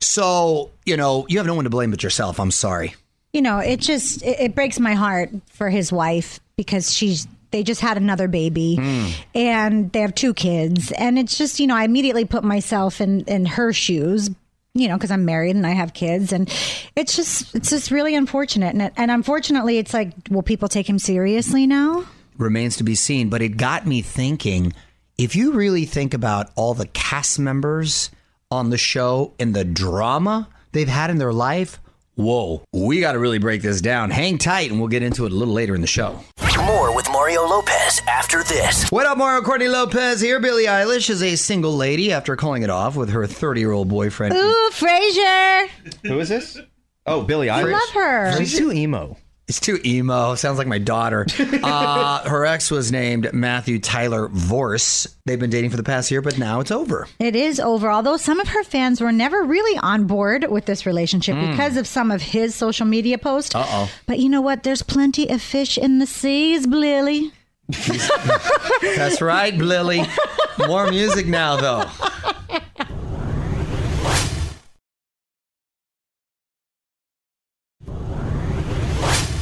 So, 0.00 0.70
you 0.86 0.96
know, 0.96 1.26
you 1.28 1.38
have 1.38 1.46
no 1.46 1.54
one 1.54 1.64
to 1.64 1.70
blame 1.70 1.90
but 1.90 2.02
yourself. 2.02 2.40
I'm 2.40 2.50
sorry. 2.50 2.94
you 3.32 3.42
know, 3.42 3.58
it 3.58 3.80
just 3.80 4.22
it, 4.22 4.40
it 4.40 4.54
breaks 4.54 4.80
my 4.80 4.94
heart 4.94 5.30
for 5.50 5.70
his 5.70 5.92
wife 5.92 6.40
because 6.56 6.92
she's 6.92 7.26
they 7.50 7.62
just 7.62 7.80
had 7.80 7.96
another 7.96 8.28
baby 8.28 8.76
hmm. 8.76 9.06
and 9.34 9.90
they 9.92 10.00
have 10.00 10.14
two 10.14 10.32
kids 10.32 10.92
and 10.92 11.18
it's 11.18 11.36
just 11.36 11.58
you 11.58 11.66
know 11.66 11.74
I 11.74 11.84
immediately 11.84 12.24
put 12.24 12.44
myself 12.44 13.00
in 13.00 13.22
in 13.22 13.44
her 13.44 13.72
shoes 13.72 14.30
you 14.72 14.86
know 14.86 14.96
because 14.96 15.10
I'm 15.10 15.24
married 15.24 15.56
and 15.56 15.66
I 15.66 15.70
have 15.70 15.92
kids 15.92 16.32
and 16.32 16.48
it's 16.94 17.16
just 17.16 17.52
it's 17.56 17.70
just 17.70 17.90
really 17.90 18.14
unfortunate 18.14 18.72
and 18.74 18.82
it, 18.82 18.92
and 18.96 19.10
unfortunately 19.10 19.78
it's 19.78 19.92
like 19.92 20.12
will 20.30 20.44
people 20.44 20.68
take 20.68 20.88
him 20.88 21.00
seriously 21.00 21.66
now 21.66 22.04
remains 22.40 22.76
to 22.78 22.84
be 22.84 22.94
seen. 22.94 23.28
But 23.28 23.42
it 23.42 23.56
got 23.56 23.86
me 23.86 24.02
thinking 24.02 24.72
if 25.16 25.36
you 25.36 25.52
really 25.52 25.84
think 25.84 26.14
about 26.14 26.50
all 26.56 26.74
the 26.74 26.86
cast 26.86 27.38
members 27.38 28.10
on 28.50 28.70
the 28.70 28.78
show 28.78 29.32
and 29.38 29.54
the 29.54 29.64
drama 29.64 30.48
they've 30.72 30.88
had 30.88 31.10
in 31.10 31.18
their 31.18 31.32
life, 31.32 31.78
Whoa, 32.16 32.62
we 32.74 33.00
got 33.00 33.12
to 33.12 33.18
really 33.18 33.38
break 33.38 33.62
this 33.62 33.80
down. 33.80 34.10
Hang 34.10 34.36
tight, 34.36 34.70
and 34.70 34.78
we'll 34.78 34.88
get 34.90 35.02
into 35.02 35.24
it 35.24 35.32
a 35.32 35.34
little 35.34 35.54
later 35.54 35.74
in 35.74 35.80
the 35.80 35.86
show. 35.86 36.20
More 36.66 36.94
with 36.94 37.08
Mario 37.10 37.46
Lopez 37.46 38.02
after 38.06 38.42
this. 38.42 38.90
What 38.90 39.06
up, 39.06 39.16
Mario 39.16 39.40
Courtney 39.40 39.68
Lopez 39.68 40.20
here. 40.20 40.38
Billie 40.38 40.66
Eilish 40.66 41.08
is 41.08 41.22
a 41.22 41.36
single 41.36 41.74
lady 41.74 42.12
after 42.12 42.36
calling 42.36 42.62
it 42.62 42.68
off 42.68 42.94
with 42.94 43.08
her 43.10 43.26
30 43.26 43.60
year 43.60 43.72
old 43.72 43.88
boyfriend. 43.88 44.34
Ooh, 44.34 44.70
Frasier. 44.72 45.68
Who 46.04 46.20
is 46.20 46.28
this? 46.28 46.58
Oh, 47.06 47.22
Billie 47.22 47.46
Eilish. 47.46 47.72
love 47.72 47.90
her. 47.94 48.36
She's 48.36 48.58
too 48.58 48.70
emo. 48.70 49.16
It's 49.50 49.58
too 49.58 49.80
emo. 49.84 50.36
Sounds 50.36 50.58
like 50.58 50.68
my 50.68 50.78
daughter. 50.78 51.26
Uh, 51.62 52.28
her 52.28 52.46
ex 52.46 52.70
was 52.70 52.90
named 52.90 53.32
Matthew 53.32 53.78
Tyler 53.78 54.28
Vorce. 54.28 55.12
They've 55.26 55.38
been 55.38 55.50
dating 55.50 55.70
for 55.70 55.76
the 55.76 55.82
past 55.82 56.10
year, 56.10 56.22
but 56.22 56.38
now 56.38 56.60
it's 56.60 56.70
over. 56.70 57.06
It 57.18 57.36
is 57.36 57.60
over, 57.60 57.90
although 57.90 58.16
some 58.16 58.40
of 58.40 58.48
her 58.48 58.62
fans 58.64 59.00
were 59.00 59.12
never 59.12 59.42
really 59.42 59.78
on 59.78 60.06
board 60.06 60.46
with 60.48 60.66
this 60.66 60.86
relationship 60.86 61.36
because 61.50 61.76
of 61.76 61.86
some 61.86 62.10
of 62.10 62.22
his 62.22 62.54
social 62.54 62.86
media 62.86 63.18
posts. 63.18 63.52
Hmm. 63.52 63.58
Uh-oh. 63.58 63.90
But 64.06 64.20
you 64.20 64.28
know 64.28 64.40
what? 64.40 64.62
There's 64.62 64.82
plenty 64.82 65.28
of 65.28 65.42
fish 65.42 65.76
in 65.76 65.98
the 65.98 66.06
seas, 66.06 66.66
Blilly. 66.66 67.32
That's 68.96 69.20
right, 69.20 69.54
Lily. 69.54 70.02
More 70.66 70.88
music 70.90 71.26
now, 71.26 71.56
though. 71.56 71.90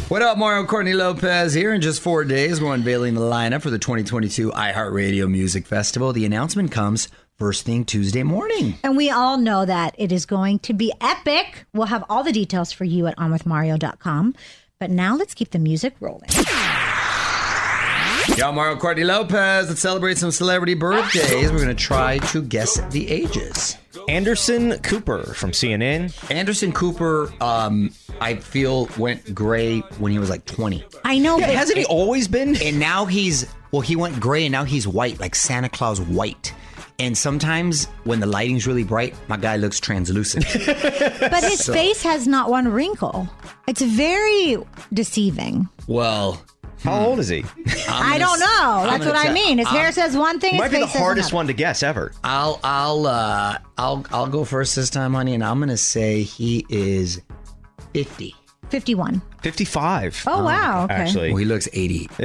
What 0.09 0.23
up, 0.23 0.39
Mario 0.39 0.65
Courtney 0.65 0.95
Lopez 0.95 1.53
here. 1.53 1.75
In 1.75 1.83
just 1.83 2.01
four 2.01 2.25
days, 2.25 2.63
we're 2.63 2.73
unveiling 2.73 3.13
the 3.13 3.21
lineup 3.21 3.61
for 3.61 3.69
the 3.69 3.79
2022 3.79 4.53
iHeartRadio 4.53 5.31
Music 5.31 5.67
Festival. 5.67 6.15
The 6.15 6.25
announcement 6.25 6.73
comes 6.73 7.09
first 7.37 7.67
thing 7.67 7.85
Tuesday 7.85 8.23
morning. 8.23 8.79
And 8.83 8.97
we 8.97 9.11
all 9.11 9.37
know 9.37 9.67
that 9.67 9.95
it 9.99 10.11
is 10.11 10.25
going 10.25 10.61
to 10.61 10.73
be 10.73 10.95
epic. 11.03 11.67
We'll 11.75 11.89
have 11.89 12.07
all 12.09 12.25
the 12.25 12.33
details 12.33 12.73
for 12.73 12.85
you 12.85 13.07
at 13.07 13.19
onwithmario.com. 13.19 14.35
But 14.81 14.91
now 14.91 15.15
let's 15.15 15.35
keep 15.35 15.51
the 15.51 15.59
music 15.59 15.95
rolling. 16.01 16.31
Y'all, 18.39 18.53
Mario 18.53 18.77
Courtney 18.77 19.05
Lopez. 19.05 19.69
Let's 19.69 19.81
celebrate 19.81 20.17
some 20.17 20.31
celebrity 20.31 20.73
birthdays. 20.73 21.53
We're 21.53 21.59
going 21.59 21.69
to 21.69 21.75
try 21.75 22.17
to 22.19 22.41
guess 22.41 22.81
the 22.93 23.11
ages. 23.11 23.77
Anderson 24.09 24.79
Cooper 24.79 25.35
from 25.35 25.51
CNN. 25.51 26.31
Anderson 26.31 26.73
Cooper, 26.73 27.31
um, 27.43 27.91
I 28.21 28.35
feel, 28.37 28.89
went 28.99 29.35
gray 29.35 29.81
when 29.99 30.13
he 30.13 30.19
was 30.19 30.31
like 30.31 30.45
20. 30.45 30.85
I 31.05 31.19
know, 31.19 31.39
but 31.39 31.49
Hasn't 31.51 31.79
he 31.79 31.85
always 31.85 32.29
been? 32.29 32.61
And 32.63 32.79
now 32.79 33.05
he's, 33.05 33.47
well, 33.73 33.83
he 33.83 33.97
went 33.97 34.19
gray 34.21 34.45
and 34.47 34.53
now 34.53 34.65
he's 34.65 34.87
white, 34.89 35.21
like 35.21 35.35
Santa 35.35 35.69
Claus 35.69 36.01
white. 36.01 36.53
And 37.01 37.17
sometimes 37.17 37.85
when 38.05 38.19
the 38.19 38.27
lighting's 38.27 38.67
really 38.67 38.83
bright, 38.83 39.15
my 39.29 39.37
guy 39.37 39.57
looks 39.57 39.79
translucent. 39.79 40.45
but 40.67 41.45
his 41.45 41.65
face 41.67 42.03
has 42.03 42.27
not 42.27 42.51
one 42.51 42.67
wrinkle. 42.67 43.29
It's 43.69 43.83
very 43.83 44.57
deceiving. 44.93 45.69
well, 45.87 46.43
How 46.83 47.07
old 47.07 47.21
is 47.21 47.29
he? 47.29 47.45
I 47.89 48.19
don't 48.19 48.41
know. 48.41 48.83
That's 48.91 49.05
gonna 49.05 49.13
what 49.17 49.29
I 49.29 49.33
mean. 49.33 49.59
His 49.59 49.69
hair 49.69 49.93
says 49.93 50.17
one 50.17 50.41
thing. 50.41 50.55
His 50.55 50.61
Might 50.61 50.73
be 50.73 50.81
the 50.81 50.87
hardest 50.89 51.33
one 51.33 51.47
to 51.47 51.53
guess 51.53 51.85
ever. 51.85 52.11
I'll, 52.25 52.59
I'll, 52.65 53.07
uh, 53.07 53.59
I'll, 53.77 54.05
I'll 54.11 54.27
go 54.29 54.45
first 54.45 54.75
this 54.75 54.91
time, 54.91 55.15
honey, 55.15 55.35
and 55.35 55.45
I'm 55.45 55.59
going 55.59 55.69
to 55.69 55.77
say 55.77 56.23
he 56.23 56.67
is 56.69 57.21
50. 57.95 58.35
Fifty-one. 58.69 59.23
55. 59.43 60.25
Oh 60.27 60.45
wow. 60.45 60.85
Okay. 60.85 60.95
Actually. 60.95 61.29
Well, 61.31 61.39
he 61.39 61.45
looks 61.47 61.69
80. 61.73 62.07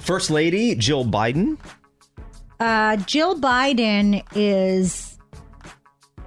First 0.00 0.30
Lady 0.30 0.74
Jill 0.74 1.04
Biden. 1.04 1.56
Uh, 2.60 2.96
Jill 2.96 3.40
Biden 3.40 4.22
is 4.34 5.16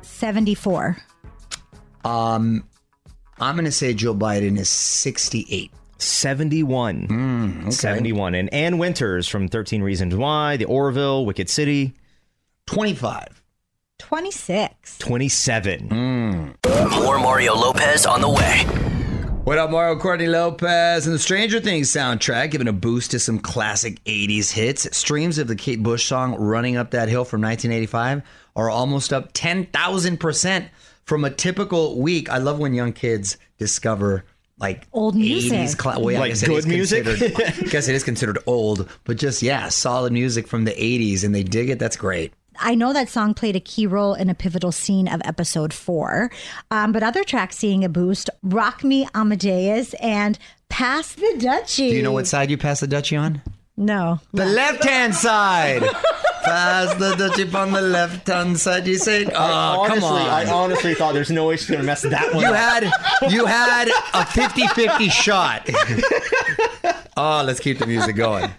seventy-four. 0.01 0.97
Um, 2.05 2.63
I'm 3.39 3.55
going 3.55 3.65
to 3.65 3.71
say 3.71 3.93
Joe 3.93 4.15
Biden 4.15 4.57
is 4.57 4.69
68. 4.69 5.71
71. 5.97 7.71
71. 7.71 8.35
And 8.35 8.53
Anne 8.53 8.77
Winters 8.77 9.27
from 9.27 9.47
13 9.49 9.81
Reasons 9.83 10.15
Why, 10.15 10.55
The 10.57 10.63
Orville, 10.65 11.25
Wicked 11.25 11.49
City. 11.49 11.93
25. 12.67 13.43
26. 13.97 14.97
27. 14.99 16.55
More 16.87 17.19
Mario 17.19 17.55
Lopez 17.55 18.05
on 18.05 18.21
the 18.21 18.29
way. 18.29 18.63
What 19.43 19.57
up, 19.57 19.69
Mario 19.69 19.99
Courtney 19.99 20.27
Lopez 20.27 21.05
and 21.07 21.13
the 21.13 21.19
Stranger 21.19 21.59
Things 21.59 21.89
soundtrack, 21.91 22.51
giving 22.51 22.69
a 22.69 22.73
boost 22.73 23.11
to 23.11 23.19
some 23.19 23.37
classic 23.39 24.01
80s 24.05 24.49
hits. 24.51 24.95
Streams 24.97 25.37
of 25.39 25.47
the 25.49 25.55
Kate 25.57 25.83
Bush 25.83 26.05
song 26.05 26.35
Running 26.35 26.77
Up 26.77 26.91
That 26.91 27.09
Hill 27.09 27.25
from 27.25 27.41
1985 27.41 28.21
are 28.55 28.69
almost 28.69 29.11
up 29.11 29.33
10,000% 29.33 30.69
from 31.03 31.25
a 31.25 31.29
typical 31.29 31.99
week. 31.99 32.29
I 32.29 32.37
love 32.37 32.59
when 32.59 32.73
young 32.73 32.93
kids 32.93 33.37
discover 33.57 34.23
like 34.57 34.87
Old 34.93 35.15
music. 35.15 35.51
80s 35.51 35.77
cla- 35.77 35.99
well, 35.99 36.11
yeah, 36.13 36.19
Like 36.21 36.29
guess 36.31 36.43
it 36.43 36.51
is 36.51 36.65
good 36.65 36.69
music? 36.73 37.07
I 37.07 37.51
guess 37.69 37.87
it 37.89 37.95
is 37.95 38.03
considered 38.05 38.37
old, 38.45 38.87
but 39.03 39.17
just, 39.17 39.41
yeah, 39.41 39.67
solid 39.67 40.13
music 40.13 40.47
from 40.47 40.63
the 40.63 40.71
80s 40.71 41.23
and 41.25 41.35
they 41.35 41.43
dig 41.43 41.69
it. 41.69 41.79
That's 41.79 41.97
great. 41.97 42.33
I 42.59 42.75
know 42.75 42.93
that 42.93 43.09
song 43.09 43.33
played 43.33 43.55
a 43.55 43.59
key 43.59 43.87
role 43.87 44.13
in 44.13 44.29
a 44.29 44.35
pivotal 44.35 44.71
scene 44.71 45.07
of 45.07 45.21
episode 45.23 45.73
four, 45.73 46.29
um, 46.71 46.91
but 46.91 47.03
other 47.03 47.23
tracks 47.23 47.57
seeing 47.57 47.83
a 47.83 47.89
boost 47.89 48.29
Rock 48.43 48.83
Me 48.83 49.07
Amadeus 49.15 49.93
and 49.95 50.37
Pass 50.67 51.13
the 51.13 51.35
Dutchie. 51.37 51.89
Do 51.89 51.95
you 51.95 52.03
know 52.03 52.11
what 52.11 52.27
side 52.27 52.51
you 52.51 52.57
pass 52.57 52.81
the 52.81 52.87
Dutchie 52.87 53.19
on? 53.19 53.41
No. 53.75 54.19
The 54.33 54.45
left 54.45 54.83
hand 54.83 55.15
side. 55.15 55.83
Pass 56.43 56.95
the 56.95 57.11
Dutchie 57.13 57.53
on 57.53 57.71
the 57.71 57.81
left 57.81 58.27
hand 58.27 58.59
side. 58.59 58.87
You 58.87 58.97
say, 58.97 59.25
oh, 59.25 59.33
honestly, 59.35 59.99
come 59.99 60.03
on. 60.03 60.29
I 60.29 60.49
honestly 60.49 60.93
thought 60.93 61.13
there's 61.13 61.31
no 61.31 61.47
way 61.47 61.57
she's 61.57 61.69
going 61.69 61.79
to 61.81 61.85
mess 61.85 62.01
that 62.03 62.33
one 62.33 62.43
you 62.43 62.49
up. 62.49 62.55
had 62.55 63.31
you 63.31 63.45
had 63.45 63.87
a 63.87 64.23
50-50 64.25 65.11
shot. 65.11 65.69
oh, 67.17 67.43
let's 67.45 67.59
keep 67.59 67.79
the 67.79 67.87
music 67.87 68.15
going. 68.15 68.49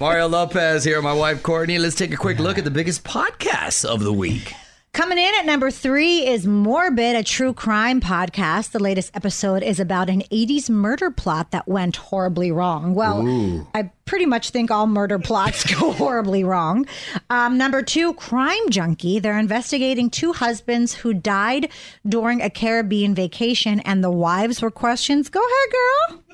Mario 0.00 0.28
Lopez 0.28 0.82
here, 0.82 1.02
my 1.02 1.12
wife 1.12 1.42
Courtney. 1.42 1.78
Let's 1.78 1.94
take 1.94 2.10
a 2.10 2.16
quick 2.16 2.38
look 2.38 2.56
at 2.56 2.64
the 2.64 2.70
biggest 2.70 3.04
podcasts 3.04 3.84
of 3.84 4.02
the 4.02 4.14
week. 4.14 4.54
Coming 4.94 5.18
in 5.18 5.34
at 5.38 5.44
number 5.44 5.70
three 5.70 6.26
is 6.26 6.46
Morbid, 6.46 7.16
a 7.16 7.22
true 7.22 7.52
crime 7.52 8.00
podcast. 8.00 8.70
The 8.70 8.78
latest 8.78 9.14
episode 9.14 9.62
is 9.62 9.78
about 9.78 10.08
an 10.08 10.22
80s 10.32 10.70
murder 10.70 11.10
plot 11.10 11.50
that 11.50 11.68
went 11.68 11.96
horribly 11.96 12.50
wrong. 12.50 12.94
Well, 12.94 13.68
I 13.74 13.90
pretty 14.06 14.24
much 14.24 14.50
think 14.50 14.70
all 14.70 14.86
murder 14.86 15.18
plots 15.18 15.70
go 15.78 15.92
horribly 15.92 16.44
wrong. 16.44 16.86
Um, 17.28 17.58
number 17.58 17.82
two, 17.82 18.14
Crime 18.14 18.70
Junkie. 18.70 19.18
They're 19.18 19.38
investigating 19.38 20.08
two 20.08 20.32
husbands 20.32 20.94
who 20.94 21.12
died 21.12 21.68
during 22.08 22.40
a 22.40 22.48
Caribbean 22.48 23.14
vacation, 23.14 23.80
and 23.80 24.02
the 24.02 24.10
wives 24.10 24.62
were 24.62 24.70
questions. 24.70 25.28
Go 25.28 25.40
ahead, 25.40 25.72
girl. 25.72 26.29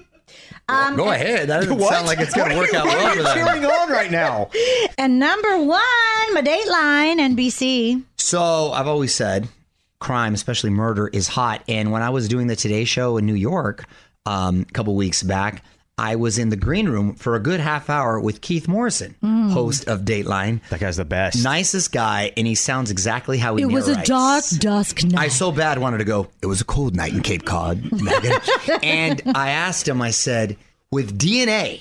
Um, 0.69 0.97
Go 0.97 1.11
ahead. 1.11 1.49
That 1.49 1.61
doesn't 1.61 1.79
What? 1.79 1.93
sound 1.95 2.07
like 2.09 2.19
it's 2.19 2.35
going 2.35 2.51
to 2.51 2.57
work 2.57 2.75
out 2.75 2.87
well 2.87 2.97
What 2.97 3.05
for 3.05 3.09
are 3.11 3.17
you 3.17 3.23
them. 3.23 3.35
cheering 3.37 3.65
on 3.67 3.89
right 3.91 4.11
now? 4.11 4.51
And 4.99 5.19
number 5.21 5.59
one, 5.59 5.69
my 6.35 6.43
Dateline, 6.43 7.19
NBC. 7.37 8.03
So 8.19 8.73
I've 8.73 8.89
always 8.89 9.15
said 9.15 9.49
crime, 10.01 10.35
especially 10.35 10.71
murder, 10.71 11.07
is 11.09 11.29
hot. 11.29 11.63
And 11.69 11.93
when 11.93 12.03
I 12.03 12.11
was 12.11 12.27
doing 12.29 12.49
the 12.49 12.57
Today 12.57 12.85
Show 12.85 13.17
in 13.17 13.27
New 13.27 13.35
York 13.35 13.85
um, 14.27 14.67
a 14.69 14.73
couple 14.73 14.97
weeks 14.97 15.23
back, 15.23 15.63
I 15.99 16.17
was 16.17 16.37
in 16.37 16.51
the 16.51 16.57
green 16.57 16.91
room 16.91 17.15
for 17.15 17.37
a 17.37 17.41
good 17.41 17.59
half 17.59 17.89
hour 17.89 18.21
with 18.21 18.43
Keith 18.43 18.69
Morrison, 18.69 19.15
mm. 19.23 19.51
host 19.51 19.89
of 19.89 20.03
Dateline. 20.03 20.61
That 20.69 20.81
guy's 20.81 20.99
the 20.99 21.07
best. 21.07 21.43
Nicest 21.43 21.91
guy, 21.91 22.33
and 22.37 22.47
he 22.47 22.55
sounds 22.55 22.91
exactly 22.91 23.39
how 23.39 23.57
he 23.57 23.63
It 23.63 23.67
was 23.67 23.89
a 23.89 23.93
narrates. 23.93 24.09
dark 24.09 24.45
dusk 24.59 25.05
night. 25.05 25.19
I 25.19 25.29
so 25.29 25.51
bad 25.51 25.79
wanted 25.79 25.99
to 25.99 26.05
go. 26.05 26.29
It 26.43 26.47
was 26.47 26.61
a 26.61 26.67
cold 26.67 26.95
night 26.95 27.15
in 27.15 27.23
Cape 27.23 27.47
Cod, 27.47 27.83
and 28.83 29.23
I 29.35 29.51
asked 29.51 29.89
him. 29.89 30.03
I 30.03 30.11
said, 30.11 30.59
with 30.91 31.19
DNA 31.19 31.81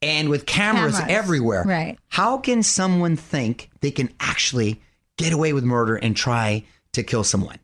and 0.00 0.30
with 0.30 0.46
cameras, 0.46 0.98
Cameras, 0.98 1.12
everywhere, 1.14 1.64
right. 1.64 1.98
How 2.08 2.38
can 2.38 2.62
someone 2.62 3.16
think 3.16 3.68
they 3.82 3.90
can 3.90 4.08
actually 4.18 4.80
get 5.18 5.34
away 5.34 5.52
with 5.52 5.62
murder 5.62 5.96
and 5.96 6.16
try 6.16 6.64
to 6.92 7.02
kill 7.02 7.22
someone? 7.22 7.58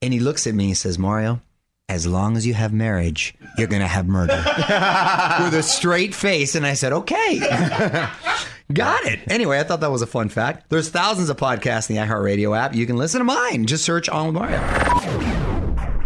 And 0.00 0.12
he 0.12 0.20
looks 0.20 0.46
at 0.46 0.54
me 0.54 0.68
and 0.68 0.76
says, 0.76 1.00
Mario. 1.00 1.40
As 1.92 2.06
long 2.06 2.38
as 2.38 2.46
you 2.46 2.54
have 2.54 2.72
marriage, 2.72 3.34
you're 3.58 3.66
going 3.66 3.82
to 3.82 3.86
have 3.86 4.06
murder. 4.06 4.32
With 5.44 5.52
a 5.52 5.62
straight 5.62 6.14
face. 6.14 6.54
And 6.54 6.66
I 6.66 6.72
said, 6.72 6.90
okay. 6.94 7.38
Got 8.72 9.04
it. 9.04 9.20
Anyway, 9.26 9.60
I 9.60 9.62
thought 9.62 9.80
that 9.80 9.90
was 9.90 10.00
a 10.00 10.06
fun 10.06 10.30
fact. 10.30 10.70
There's 10.70 10.88
thousands 10.88 11.28
of 11.28 11.36
podcasts 11.36 11.90
in 11.90 11.96
the 11.96 12.00
iHeartRadio 12.00 12.56
app. 12.56 12.74
You 12.74 12.86
can 12.86 12.96
listen 12.96 13.18
to 13.18 13.24
mine. 13.24 13.66
Just 13.66 13.84
search 13.84 14.08
On 14.08 14.24
with 14.24 14.36
Mario. 14.36 14.58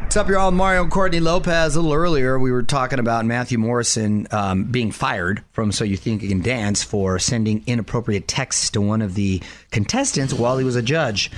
What's 0.03 0.17
up, 0.17 0.29
y'all? 0.29 0.51
Mario 0.51 0.83
and 0.83 0.91
Courtney 0.91 1.21
Lopez. 1.21 1.77
A 1.77 1.81
little 1.81 1.95
earlier, 1.95 2.37
we 2.37 2.51
were 2.51 2.65
talking 2.65 2.99
about 2.99 3.25
Matthew 3.25 3.59
Morrison 3.59 4.27
um, 4.33 4.65
being 4.65 4.91
fired 4.91 5.45
from 5.53 5.71
So 5.71 5.85
You 5.85 5.97
Think 5.97 6.21
You 6.21 6.29
Can 6.31 6.41
Dance 6.41 6.83
for 6.83 7.21
sending 7.21 7.63
inappropriate 7.69 8.27
texts 8.27 8.71
to 8.71 8.81
one 8.81 9.03
of 9.03 9.15
the 9.15 9.41
contestants 9.71 10.35
while 10.35 10.59
he 10.59 10.65
was 10.65 10.75
a 10.75 10.83
judge. 10.83 11.31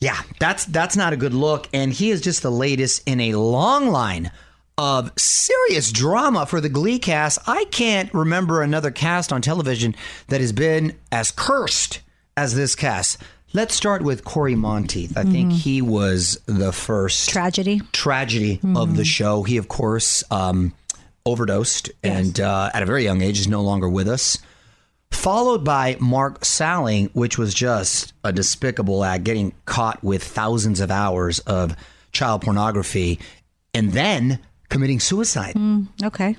Yeah, 0.00 0.20
that's 0.38 0.64
that's 0.66 0.96
not 0.96 1.12
a 1.12 1.16
good 1.16 1.34
look, 1.34 1.68
and 1.72 1.92
he 1.92 2.10
is 2.10 2.20
just 2.20 2.42
the 2.42 2.52
latest 2.52 3.02
in 3.06 3.20
a 3.20 3.34
long 3.34 3.88
line 3.88 4.30
of 4.76 5.10
serious 5.18 5.90
drama 5.90 6.46
for 6.46 6.60
the 6.60 6.68
Glee 6.68 7.00
cast. 7.00 7.40
I 7.48 7.64
can't 7.64 8.12
remember 8.14 8.62
another 8.62 8.92
cast 8.92 9.32
on 9.32 9.42
television 9.42 9.96
that 10.28 10.40
has 10.40 10.52
been 10.52 10.96
as 11.10 11.32
cursed 11.32 12.00
as 12.36 12.54
this 12.54 12.76
cast. 12.76 13.20
Let's 13.54 13.74
start 13.74 14.02
with 14.02 14.24
Cory 14.24 14.54
Monteith. 14.54 15.16
I 15.16 15.24
think 15.24 15.52
he 15.52 15.82
was 15.82 16.38
the 16.46 16.70
first 16.70 17.30
Tragedy. 17.30 17.80
tragedy 17.92 18.60
of 18.76 18.96
the 18.96 19.06
show. 19.06 19.42
He, 19.42 19.56
of 19.56 19.68
course, 19.68 20.22
um, 20.30 20.74
overdosed 21.24 21.90
and 22.02 22.38
uh, 22.38 22.70
at 22.74 22.82
a 22.82 22.86
very 22.86 23.04
young 23.04 23.22
age 23.22 23.40
is 23.40 23.48
no 23.48 23.62
longer 23.62 23.88
with 23.88 24.06
us. 24.06 24.38
Followed 25.10 25.64
by 25.64 25.96
Mark 26.00 26.44
Salling, 26.44 27.10
which 27.12 27.38
was 27.38 27.52
just 27.52 28.12
a 28.24 28.32
despicable 28.32 29.04
act, 29.04 29.24
getting 29.24 29.52
caught 29.64 30.02
with 30.02 30.22
thousands 30.22 30.80
of 30.80 30.90
hours 30.90 31.38
of 31.40 31.74
child 32.12 32.42
pornography 32.42 33.18
and 33.74 33.92
then 33.92 34.38
committing 34.68 35.00
suicide. 35.00 35.56
Okay. 36.02 36.36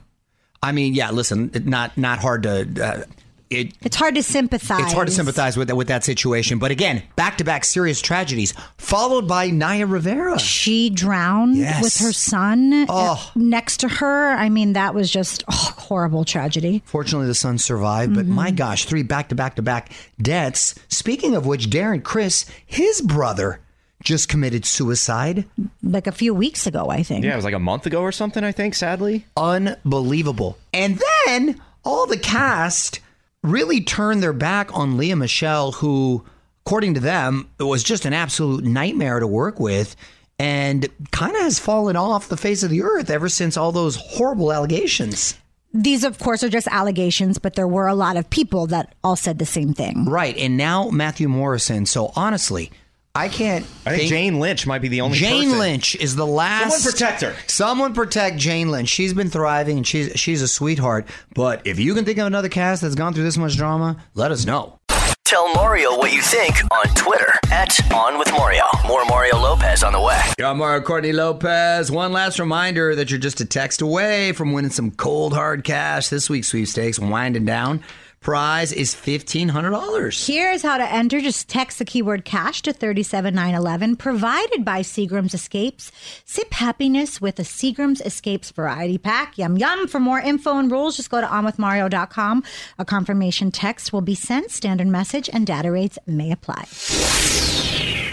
I 0.62 0.72
mean, 0.72 0.94
yeah, 0.94 1.12
listen, 1.12 1.52
not 1.66 1.98
not 1.98 2.20
hard 2.20 2.44
to. 2.44 2.84
Uh, 2.84 3.04
it, 3.50 3.74
It's 3.82 3.96
hard 3.96 4.16
to 4.16 4.24
sympathize. 4.24 4.82
it's 4.82 4.94
hard 4.94 5.08
to 5.08 5.14
sympathize 5.14 5.58
with 5.58 5.68
that, 5.70 5.76
with 5.76 5.88
that 5.88 6.04
situation, 6.04 6.60
but 6.60 6.70
again, 6.72 7.02
back 7.16 7.38
to 7.40 7.44
back 7.44 7.66
serious 7.66 8.00
tragedies, 8.02 8.54
followed 8.78 9.28
by 9.28 9.50
Naya 9.50 9.86
Rivera. 9.88 10.38
She 10.40 10.90
drowned 10.90 11.58
Yes. 11.58 11.82
with 11.82 11.98
her 11.98 12.12
son 12.14 12.74
uh, 12.74 12.86
Oh. 12.90 13.32
next 13.36 13.78
to 13.78 13.88
her. 13.88 14.32
I 14.34 14.50
mean, 14.50 14.74
that 14.74 14.94
was 14.94 15.10
just 15.10 15.44
oh, 15.52 15.74
horrible 15.78 16.26
tragedy. 16.26 16.84
Fortunately, 16.86 17.28
the 17.28 17.34
son 17.36 17.58
survived, 17.58 18.14
but 18.14 18.26
my 18.28 18.52
gosh, 18.52 18.86
three 18.86 19.04
back 19.04 19.30
to 19.30 19.36
back 19.36 19.56
to 19.56 19.62
back 19.62 19.92
deaths. 20.22 20.76
Speaking 20.88 21.36
of 21.36 21.46
which, 21.48 21.70
Darren 21.70 22.04
Criss, 22.04 22.46
his 22.66 23.02
brother, 23.02 23.60
just 24.04 24.30
committed 24.30 24.66
suicide. 24.66 25.44
Like 25.84 26.08
a 26.08 26.12
few 26.12 26.34
weeks 26.34 26.68
ago, 26.68 26.88
I 26.90 27.04
think. 27.04 27.26
Yeah, 27.26 27.34
it 27.34 27.36
was 27.36 27.46
like 27.46 27.54
a 27.54 27.60
month 27.60 27.86
ago 27.86 28.02
or 28.02 28.12
something, 28.12 28.44
I 28.44 28.52
think, 28.52 28.76
sadly. 28.76 29.26
Unbelievable. 29.36 30.58
And 30.74 31.02
then 31.26 31.60
all 31.84 32.06
the 32.06 32.18
cast 32.18 33.00
really 33.44 33.82
turned 33.82 34.22
their 34.22 34.34
back 34.34 34.76
on 34.76 34.98
Lea 34.98 35.16
Michele, 35.16 35.72
who, 35.74 36.26
according 36.66 36.94
to 36.96 37.00
them, 37.00 37.50
was 37.60 37.84
just 37.84 38.06
an 38.06 38.14
absolute 38.14 38.64
nightmare 38.64 39.20
to 39.20 39.28
work 39.28 39.60
with. 39.60 39.96
And 40.42 40.88
kind 41.12 41.36
of 41.36 41.42
has 41.42 41.60
fallen 41.60 41.98
off 41.98 42.30
the 42.30 42.38
face 42.38 42.64
of 42.64 42.70
the 42.70 42.82
earth 42.82 43.10
ever 43.10 43.28
since 43.28 43.58
all 43.58 43.74
those 43.74 43.98
horrible 43.98 44.54
allegations. 44.54 45.38
These, 45.74 46.06
of 46.06 46.18
course, 46.18 46.44
are 46.44 46.50
just 46.50 46.68
allegations, 46.68 47.38
but 47.38 47.56
there 47.56 47.68
were 47.68 47.88
a 47.88 47.94
lot 47.94 48.16
of 48.16 48.30
people 48.30 48.66
that 48.68 48.96
all 49.04 49.18
said 49.18 49.38
the 49.38 49.46
same 49.46 49.74
thing. 49.74 50.06
Right. 50.06 50.36
And 50.38 50.56
now 50.56 50.90
Matthew 50.90 51.28
Morrison. 51.28 51.86
So 51.86 52.14
honestly, 52.16 52.72
I 53.16 53.28
can't. 53.28 53.66
I 53.86 53.98
think 53.98 54.10
Jane 54.10 54.40
Lynch 54.40 54.68
might 54.68 54.82
be 54.82 54.88
the 54.88 55.02
only 55.02 55.18
Jane 55.18 55.46
person. 55.46 55.60
Lynch 55.60 55.96
is 55.96 56.16
the 56.16 56.28
last. 56.28 56.72
Someone 56.72 56.92
protect 56.92 57.22
her. 57.22 57.36
Someone 57.48 57.94
protect 57.94 58.38
Jane 58.38 58.70
Lynch. 58.70 58.88
She's 58.88 59.14
been 59.14 59.30
thriving 59.30 59.78
and 59.78 59.88
she's 59.88 60.12
she's 60.20 60.42
a 60.42 60.48
sweetheart. 60.48 61.08
But 61.34 61.66
if 61.66 61.80
you 61.80 61.96
can 61.96 62.06
think 62.06 62.20
of 62.20 62.28
another 62.28 62.50
cast 62.50 62.82
that's 62.82 62.96
gone 62.96 63.14
through 63.14 63.24
this 63.24 63.38
much 63.38 63.58
drama, 63.58 63.98
let 64.14 64.32
us 64.32 64.46
know. 64.46 64.80
Tell 65.26 65.54
Mario 65.54 65.96
what 65.96 66.12
you 66.12 66.22
think 66.24 66.56
on 66.72 66.86
Twitter 66.96 67.32
at 67.52 67.94
On 67.94 68.18
With 68.18 68.32
Mario. 68.32 68.64
More 68.88 69.06
Mario 69.06 69.38
Lopez 69.38 69.84
on 69.84 69.94
the 69.94 70.02
way. 70.02 70.20
I'm 70.44 70.58
Mario 70.58 70.82
Courtney 70.82 71.12
Lopez. 71.12 71.92
One 71.92 72.12
last 72.12 72.40
reminder 72.40 72.96
that 72.96 73.12
you're 73.12 73.20
just 73.20 73.40
a 73.40 73.46
text 73.46 73.82
away 73.82 74.32
from 74.32 74.54
winning 74.54 74.72
some 74.72 74.90
cold 74.90 75.34
hard 75.34 75.64
cash. 75.64 76.10
This 76.10 76.32
week's 76.32 76.48
sweepstakes 76.48 76.98
winding 76.98 77.46
down. 77.46 77.84
Prize 78.22 78.74
is 78.74 78.94
fifteen 78.94 79.48
hundred 79.50 79.72
dollars. 79.72 80.28
Here's 80.28 80.62
how 80.62 80.78
to 80.78 80.84
enter. 80.92 81.22
Just 81.22 81.48
text 81.48 81.80
the 81.80 81.86
keyword 81.86 82.26
cash 82.26 82.62
to 82.64 82.74
37911, 82.74 83.96
provided 83.96 84.66
by 84.66 84.82
Seagram's 84.82 85.34
Escapes. 85.34 85.90
Sip 86.26 86.52
happiness 86.54 87.22
with 87.22 87.40
a 87.40 87.44
Seagram's 87.44 88.02
Escapes 88.02 88.52
variety 88.52 88.98
pack. 88.98 89.38
Yum, 89.38 89.58
yum. 89.58 89.88
For 89.88 90.02
more 90.02 90.20
info 90.20 90.58
and 90.58 90.70
rules, 90.70 90.98
just 90.98 91.10
go 91.10 91.22
to 91.22 91.28
onwithmario.com. 91.28 92.44
A 92.78 92.84
confirmation 92.84 93.52
text 93.52 93.94
will 93.94 94.02
be 94.02 94.16
sent, 94.16 94.52
standard 94.52 94.88
message, 94.88 95.30
and 95.32 95.48
data 95.48 95.72
rates 95.72 95.98
may 96.06 96.32
apply. 96.34 96.66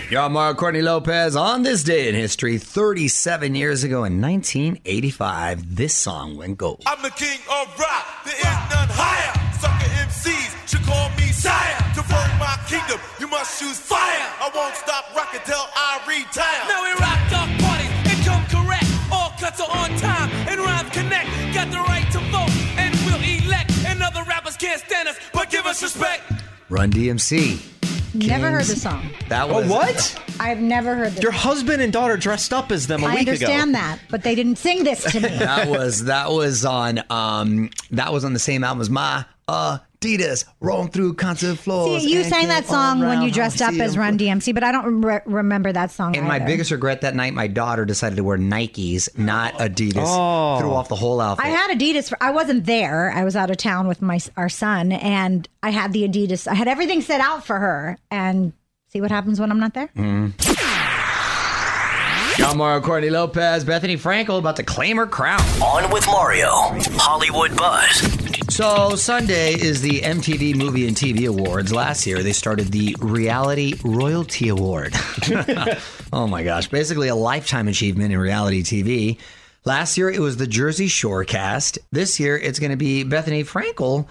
Y'all, 0.08 0.28
Mario 0.28 0.54
Courtney 0.54 0.82
Lopez. 0.82 1.34
On 1.34 1.64
this 1.64 1.82
day 1.82 2.08
in 2.08 2.14
history, 2.14 2.58
37 2.58 3.56
years 3.56 3.82
ago 3.82 4.04
in 4.04 4.20
1985, 4.20 5.74
this 5.74 5.96
song 5.96 6.36
went 6.36 6.58
gold. 6.58 6.84
I'm 6.86 7.02
the 7.02 7.10
king 7.10 7.40
of 7.50 7.76
rock, 7.76 8.24
there 8.24 8.34
is 8.36 8.44
none 8.44 8.88
higher. 8.88 9.36
Sucker 10.66 10.83
should 10.83 10.87
call 10.87 11.11
me 11.16 11.33
sire. 11.33 11.76
To 11.94 12.02
burn 12.02 12.31
my 12.38 12.59
kingdom, 12.68 12.98
you 13.20 13.29
must 13.29 13.59
choose 13.61 13.79
fire. 13.79 13.98
I 14.40 14.50
won't 14.55 14.74
stop 14.76 15.14
rocking 15.14 15.40
till 15.44 15.64
I 15.74 16.00
retire. 16.07 16.68
Now 16.68 16.83
we 16.83 16.92
rock 17.00 17.20
dark 17.31 17.50
parties 17.61 17.90
and 18.11 18.24
come 18.24 18.44
correct. 18.64 18.87
All 19.11 19.31
cuts 19.38 19.61
are 19.61 19.70
on 19.70 19.90
time 19.98 20.31
and 20.48 20.61
rhymes 20.61 20.90
connect. 20.90 21.29
Got 21.55 21.70
the 21.70 21.79
right 21.79 22.11
to 22.12 22.18
vote 22.31 22.50
and 22.79 22.94
we'll 23.07 23.22
elect. 23.46 23.72
And 23.87 24.02
other 24.02 24.22
rappers 24.24 24.57
can't 24.57 24.81
stand 24.81 25.09
us, 25.09 25.16
but 25.33 25.50
give 25.50 25.66
us 25.66 25.83
respect. 25.83 26.22
Run 26.68 26.90
DMC. 26.90 27.62
Never 28.14 28.50
heard 28.50 28.64
the 28.64 28.76
song. 28.76 29.09
That 29.29 29.48
Oh, 29.48 29.61
was 29.61 29.68
what? 29.68 30.22
I've 30.40 30.61
never 30.61 30.94
heard 30.94 31.12
this. 31.12 31.22
Your 31.22 31.33
husband 31.33 31.83
and 31.83 31.92
daughter 31.92 32.16
dressed 32.16 32.53
up 32.53 32.70
as 32.72 32.87
them 32.87 33.03
a 33.03 33.07
I 33.07 33.11
week 33.11 33.29
understand 33.29 33.75
that, 33.75 33.99
but 34.11 34.22
they 34.22 34.35
didn't 34.35 34.57
sing 34.57 34.85
this 34.85 35.03
to 35.12 35.20
me. 35.20 35.29
That 35.46 35.68
was 35.68 36.05
that 36.05 36.31
was 36.31 36.64
on 36.64 37.03
um 37.11 37.70
that 37.92 38.12
was 38.12 38.25
on 38.25 38.33
the 38.33 38.38
same 38.38 38.64
album 38.64 38.81
as 38.81 38.90
my 38.90 39.25
Adidas 39.49 40.44
rolling 40.61 40.88
through 40.90 41.14
concert 41.14 41.57
floors. 41.57 42.03
See, 42.03 42.12
you 42.12 42.25
sang 42.25 42.49
that 42.49 42.66
song 42.66 43.01
when 43.01 43.22
you 43.22 43.31
dressed 43.31 43.62
up 43.62 43.75
as. 43.75 43.96
Run 43.96 44.18
DMC, 44.18 44.53
but 44.53 44.62
I 44.62 44.72
don't 44.72 45.01
re- 45.01 45.20
remember 45.25 45.72
that 45.72 45.90
song. 45.90 46.16
And 46.16 46.27
my 46.27 46.38
biggest 46.38 46.70
regret 46.70 47.01
that 47.01 47.14
night, 47.14 47.33
my 47.33 47.46
daughter 47.46 47.85
decided 47.85 48.16
to 48.16 48.25
wear 48.25 48.37
Nikes, 48.37 49.16
not 49.16 49.55
Adidas. 49.55 50.05
Oh. 50.07 50.59
Threw 50.59 50.72
off 50.72 50.88
the 50.88 50.96
whole 50.96 51.20
outfit. 51.20 51.46
I 51.46 51.49
had 51.49 51.79
Adidas. 51.79 52.09
For, 52.09 52.18
I 52.20 52.31
wasn't 52.31 52.66
there. 52.66 53.11
I 53.11 53.25
was 53.25 53.37
out 53.37 53.51
of 53.51 53.57
town 53.57 53.88
with 53.88 54.03
my 54.03 54.18
our 54.37 54.49
son, 54.49 54.92
and 54.92 55.49
I 55.62 55.70
had 55.70 55.92
the 55.92 56.07
Adidas. 56.07 56.46
I 56.46 56.55
had 56.55 56.68
everything 56.68 57.01
set 57.01 57.20
out 57.20 57.46
for 57.46 57.59
her, 57.59 57.96
and 58.11 58.53
see 58.88 59.01
what 59.01 59.11
happens 59.11 59.40
when 59.40 59.51
I'm 59.51 59.61
not 59.61 59.75
there. 59.75 59.88
Mm-hmm. 59.88 60.66
John 62.37 62.59
Mario 62.59 62.83
Courtney 62.83 63.09
Lopez, 63.09 63.64
Bethenny 63.64 63.99
Frankel 63.99 64.38
about 64.38 64.57
to 64.57 64.62
claim 64.62 64.99
her 64.99 65.07
crown. 65.07 65.40
On 65.62 65.90
with 65.90 66.07
Mario. 66.07 66.51
Hollywood 66.99 67.57
Buzz. 67.57 68.55
So 68.55 68.94
Sunday 68.94 69.55
is 69.55 69.81
the 69.81 70.01
MTV 70.01 70.55
Movie 70.55 70.87
and 70.87 70.94
TV 70.94 71.27
Awards. 71.27 71.72
Last 71.72 72.07
year 72.07 72.22
they 72.22 72.35
started 72.35 72.66
the 72.68 72.94
Reality 73.01 73.75
Royalty 73.83 74.51
Award. 74.51 74.94
oh 76.12 76.27
my 76.27 76.42
gosh, 76.42 76.68
basically 76.68 77.09
a 77.09 77.14
lifetime 77.14 77.68
achievement 77.68 78.12
in 78.12 78.18
reality 78.18 78.62
TV. 78.62 79.18
Last 79.64 79.96
year 79.96 80.11
it 80.11 80.20
was 80.20 80.37
the 80.37 80.46
Jersey 80.46 80.88
Shore 80.88 81.25
cast. 81.25 81.79
This 81.90 82.20
year 82.20 82.37
it's 82.37 82.59
going 82.59 82.70
to 82.70 82.77
be 82.77 83.03
Bethenny 83.03 83.46
Frankel 83.46 84.07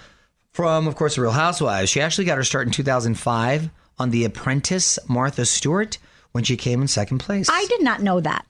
from, 0.52 0.88
of 0.88 0.96
course, 0.96 1.16
The 1.16 1.22
Real 1.22 1.32
Housewives. 1.32 1.92
She 1.92 2.02
actually 2.02 2.26
got 2.26 2.38
her 2.38 2.44
start 2.44 2.66
in 2.66 2.74
2005 2.74 3.70
on 4.00 4.10
The 4.12 4.26
Apprentice 4.26 5.00
Martha 5.08 5.46
Stewart 5.46 5.98
when 6.32 6.44
she 6.44 6.58
came 6.58 6.82
in 6.82 6.88
second 6.88 7.20
place. 7.20 7.48
I 7.50 7.66
did 7.66 7.82
not 7.82 8.02
know 8.02 8.20
that. 8.22 8.46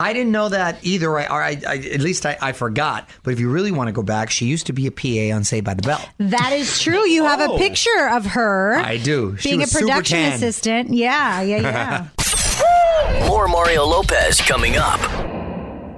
I 0.00 0.12
didn't 0.12 0.32
know 0.32 0.48
that 0.48 0.84
either. 0.84 1.16
I, 1.16 1.26
or 1.26 1.40
I, 1.42 1.50
I 1.66 1.76
at 1.76 2.00
least 2.00 2.26
I, 2.26 2.36
I 2.42 2.50
forgot. 2.52 3.08
But 3.22 3.32
if 3.32 3.38
you 3.40 3.48
really 3.48 3.70
want 3.70 3.86
to 3.88 3.92
go 3.92 4.02
back, 4.02 4.28
she 4.28 4.44
used 4.46 4.66
to 4.66 4.72
be 4.72 4.86
a 4.88 4.90
PA 4.90 5.34
on 5.34 5.44
Saved 5.44 5.64
by 5.64 5.74
the 5.74 5.82
Bell. 5.82 6.04
That 6.18 6.52
is 6.52 6.80
true. 6.80 7.06
You 7.08 7.24
have 7.24 7.40
a 7.40 7.44
Oh. 7.52 7.56
picture 7.58 8.08
of 8.10 8.26
her. 8.26 8.74
I 8.74 8.96
do. 8.96 9.36
She 9.38 9.50
being 9.50 9.60
a 9.60 9.62
was 9.62 9.70
super 9.70 9.84
production 9.86 10.18
tan. 10.18 10.32
assistant. 10.34 10.92
Yeah, 10.92 11.42
yeah, 11.42 12.08
yeah. 12.18 13.26
More 13.28 13.46
Mario 13.46 13.84
Lopez 13.86 14.40
coming 14.40 14.76
up. 14.76 15.00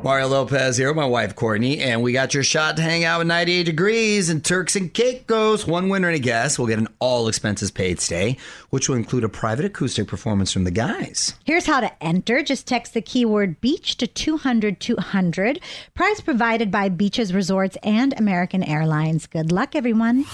Mario 0.02 0.28
Lopez 0.28 0.76
here, 0.76 0.88
with 0.88 0.96
my 0.96 1.06
wife 1.06 1.34
Courtney, 1.34 1.80
and 1.80 2.02
we 2.02 2.12
got 2.12 2.32
your 2.32 2.44
shot 2.44 2.76
to 2.76 2.82
hang 2.82 3.02
out 3.02 3.18
with 3.18 3.26
98 3.26 3.64
Degrees 3.64 4.28
and 4.28 4.44
Turks 4.44 4.76
and 4.76 4.92
Caicos. 4.92 5.66
One 5.66 5.88
winner 5.88 6.08
and 6.08 6.16
a 6.16 6.20
guest 6.20 6.58
will 6.58 6.66
get 6.66 6.78
an 6.78 6.86
all 7.00 7.26
expenses 7.28 7.70
paid 7.70 7.98
stay, 7.98 8.36
which 8.70 8.88
will 8.88 8.96
include 8.96 9.24
a 9.24 9.28
private 9.28 9.64
acoustic 9.64 10.06
performance 10.06 10.52
from 10.52 10.64
the 10.64 10.70
guys. 10.70 11.34
Here's 11.44 11.66
how 11.66 11.80
to 11.80 11.90
enter. 12.02 12.42
Just 12.42 12.66
text 12.66 12.94
the 12.94 13.00
keyword 13.00 13.60
beach 13.60 13.96
to 13.96 14.06
200 14.06 14.78
200. 14.78 15.60
Prize 15.94 16.20
provided 16.20 16.70
by 16.70 16.88
Beaches 16.88 17.34
Resorts 17.34 17.76
and 17.82 18.16
American 18.18 18.62
Airlines. 18.62 19.26
Good 19.26 19.50
luck, 19.50 19.74
everyone. 19.74 20.24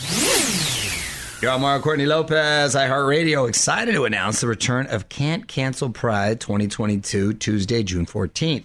Yo, 1.42 1.52
I'm 1.52 1.60
Mario 1.60 1.82
Courtney 1.82 2.06
Lopez, 2.06 2.76
iHeartRadio, 2.76 3.48
excited 3.48 3.94
to 3.94 4.04
announce 4.04 4.40
the 4.40 4.46
return 4.46 4.86
of 4.86 5.08
Can't 5.08 5.48
Cancel 5.48 5.90
Pride 5.90 6.38
2022, 6.40 7.32
Tuesday, 7.34 7.82
June 7.82 8.06
14th. 8.06 8.62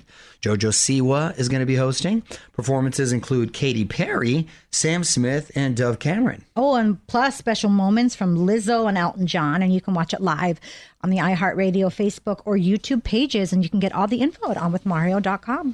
Jojo 0.48 0.72
Siwa 0.72 1.38
is 1.38 1.50
going 1.50 1.60
to 1.60 1.66
be 1.66 1.76
hosting. 1.76 2.24
Performances 2.54 3.12
include 3.12 3.52
Katy 3.52 3.84
Perry, 3.84 4.48
Sam 4.72 5.04
Smith, 5.04 5.52
and 5.56 5.76
Dove 5.76 6.00
Cameron. 6.00 6.46
Oh, 6.56 6.76
and 6.76 7.06
plus 7.08 7.36
special 7.36 7.70
moments 7.70 8.16
from 8.16 8.38
Lizzo 8.38 8.88
and 8.88 8.98
Elton 8.98 9.28
John. 9.28 9.62
And 9.62 9.74
you 9.74 9.82
can 9.82 9.94
watch 9.94 10.14
it 10.14 10.22
live 10.22 10.62
on 11.04 11.10
the 11.10 11.18
iHeartRadio 11.18 11.88
Facebook 11.88 12.44
or 12.46 12.56
YouTube 12.56 13.04
pages. 13.04 13.52
And 13.52 13.62
you 13.62 13.70
can 13.70 13.82
get 13.82 13.92
all 13.92 14.08
the 14.08 14.22
info 14.22 14.50
at 14.50 14.56
onwithmario.com. 14.56 15.74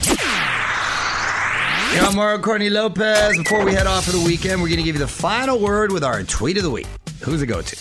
Yo, 1.96 2.12
Mario 2.14 2.42
Courtney 2.42 2.72
Lopez. 2.72 3.38
Before 3.38 3.64
we 3.64 3.74
head 3.74 3.86
off 3.86 4.06
for 4.06 4.12
the 4.12 4.24
weekend, 4.26 4.60
we're 4.60 4.70
going 4.70 4.80
to 4.80 4.84
give 4.84 4.96
you 4.96 5.00
the 5.02 5.08
final 5.08 5.60
word 5.60 5.92
with 5.92 6.04
our 6.04 6.24
tweet 6.24 6.58
of 6.58 6.64
the 6.64 6.72
week. 6.72 6.88
Who's 7.22 7.44
it 7.44 7.46
go 7.46 7.62
to? 7.62 7.76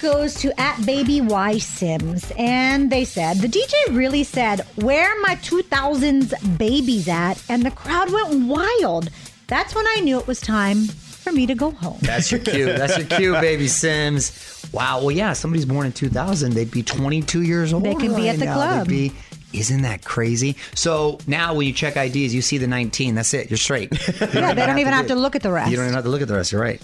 Goes 0.00 0.34
to 0.42 0.60
at 0.60 0.84
baby 0.86 1.20
Y 1.20 1.58
Sims, 1.58 2.30
and 2.38 2.88
they 2.88 3.04
said 3.04 3.38
the 3.38 3.48
DJ 3.48 3.72
really 3.96 4.22
said, 4.22 4.60
"Where 4.76 5.20
my 5.22 5.34
2000s 5.36 6.34
babies 6.56 7.08
at?" 7.08 7.42
And 7.48 7.64
the 7.64 7.72
crowd 7.72 8.12
went 8.12 8.46
wild. 8.46 9.10
That's 9.48 9.74
when 9.74 9.86
I 9.88 10.00
knew 10.04 10.18
it 10.20 10.26
was 10.28 10.40
time 10.40 10.84
for 10.86 11.32
me 11.32 11.46
to 11.46 11.54
go 11.56 11.72
home. 11.72 11.98
That's 12.02 12.30
your 12.30 12.38
cue. 12.40 12.66
That's 12.66 12.96
your 12.96 13.06
cue, 13.08 13.32
baby 13.40 13.66
Sims. 13.66 14.68
Wow. 14.72 15.00
Well, 15.00 15.10
yeah. 15.10 15.32
Somebody's 15.32 15.64
born 15.66 15.86
in 15.86 15.92
2000. 15.92 16.52
They'd 16.52 16.70
be 16.70 16.82
22 16.84 17.42
years 17.42 17.72
old. 17.72 17.82
They 17.82 17.94
can 17.94 18.14
be 18.14 18.22
right 18.22 18.26
at 18.28 18.38
the 18.38 18.44
now. 18.44 18.54
club. 18.54 18.86
They'd 18.86 19.10
be. 19.10 19.12
Isn't 19.52 19.80
that 19.82 20.04
crazy? 20.04 20.56
So 20.74 21.18
now 21.26 21.54
when 21.54 21.66
you 21.66 21.72
check 21.72 21.96
IDs, 21.96 22.34
you 22.34 22.42
see 22.42 22.58
the 22.58 22.66
19. 22.68 23.14
That's 23.14 23.32
it. 23.34 23.50
You're 23.50 23.56
straight. 23.56 23.90
You 23.92 24.26
Yeah, 24.34 24.52
they 24.54 24.66
don't 24.66 24.78
even 24.78 24.92
have 24.92 25.06
do- 25.08 25.14
to 25.14 25.20
look 25.20 25.34
at 25.34 25.42
the 25.42 25.50
rest. 25.50 25.70
You 25.70 25.76
don't 25.78 25.86
even 25.86 25.94
have 25.94 26.04
to 26.04 26.10
look 26.10 26.20
at 26.22 26.28
the 26.28 26.34
rest. 26.34 26.52
You're 26.52 26.60
right. 26.60 26.80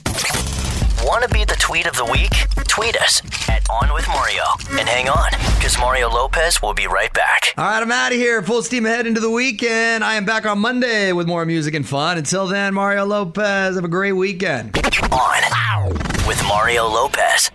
Want 1.05 1.23
to 1.23 1.29
be 1.29 1.45
the 1.45 1.57
tweet 1.57 1.87
of 1.87 1.95
the 1.97 2.05
week? 2.07 2.33
Tweet 2.67 2.97
us 2.97 3.21
at 3.51 3.69
On 3.69 3.93
With 3.93 4.09
Mario. 4.09 4.43
And 4.71 4.89
hang 4.89 5.11
on, 5.11 5.33
because 5.57 5.79
Mario 5.79 6.09
Lopez 6.09 6.63
will 6.63 6.73
be 6.73 6.87
right 6.87 7.13
back. 7.13 7.53
All 7.59 7.65
right, 7.67 7.83
I'm 7.83 7.93
out 7.93 8.13
of 8.13 8.17
here. 8.17 8.43
Full 8.43 8.63
steam 8.63 8.87
ahead 8.87 9.07
into 9.07 9.21
the 9.21 9.29
weekend. 9.29 10.03
I 10.03 10.15
am 10.15 10.25
back 10.25 10.47
on 10.47 10.61
Monday 10.61 11.13
with 11.13 11.27
more 11.27 11.45
music 11.45 11.75
and 11.75 11.87
fun. 11.87 12.17
Until 12.17 12.47
then, 12.47 12.73
Mario 12.73 13.05
Lopez, 13.05 13.75
have 13.75 13.85
a 13.85 13.89
great 13.89 14.13
weekend. 14.13 14.75
On 15.13 15.95
with 16.27 16.43
Mario 16.49 16.87
Lopez. 16.89 17.51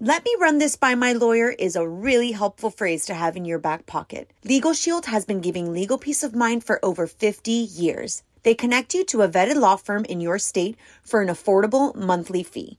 Let 0.00 0.24
me 0.24 0.34
run 0.40 0.56
this 0.56 0.76
by 0.76 0.94
my 0.94 1.12
lawyer 1.12 1.50
is 1.50 1.76
a 1.76 1.86
really 1.86 2.32
helpful 2.32 2.70
phrase 2.70 3.04
to 3.06 3.14
have 3.14 3.36
in 3.36 3.44
your 3.44 3.58
back 3.58 3.84
pocket. 3.84 4.30
Legal 4.42 4.72
Shield 4.72 5.04
has 5.04 5.26
been 5.26 5.42
giving 5.42 5.70
legal 5.70 5.98
peace 5.98 6.22
of 6.22 6.34
mind 6.34 6.64
for 6.64 6.82
over 6.82 7.06
50 7.06 7.52
years. 7.52 8.22
They 8.42 8.54
connect 8.54 8.94
you 8.94 9.04
to 9.06 9.20
a 9.20 9.28
vetted 9.28 9.56
law 9.56 9.76
firm 9.76 10.06
in 10.06 10.22
your 10.22 10.38
state 10.38 10.78
for 11.02 11.20
an 11.20 11.28
affordable 11.28 11.94
monthly 11.94 12.42
fee. 12.42 12.78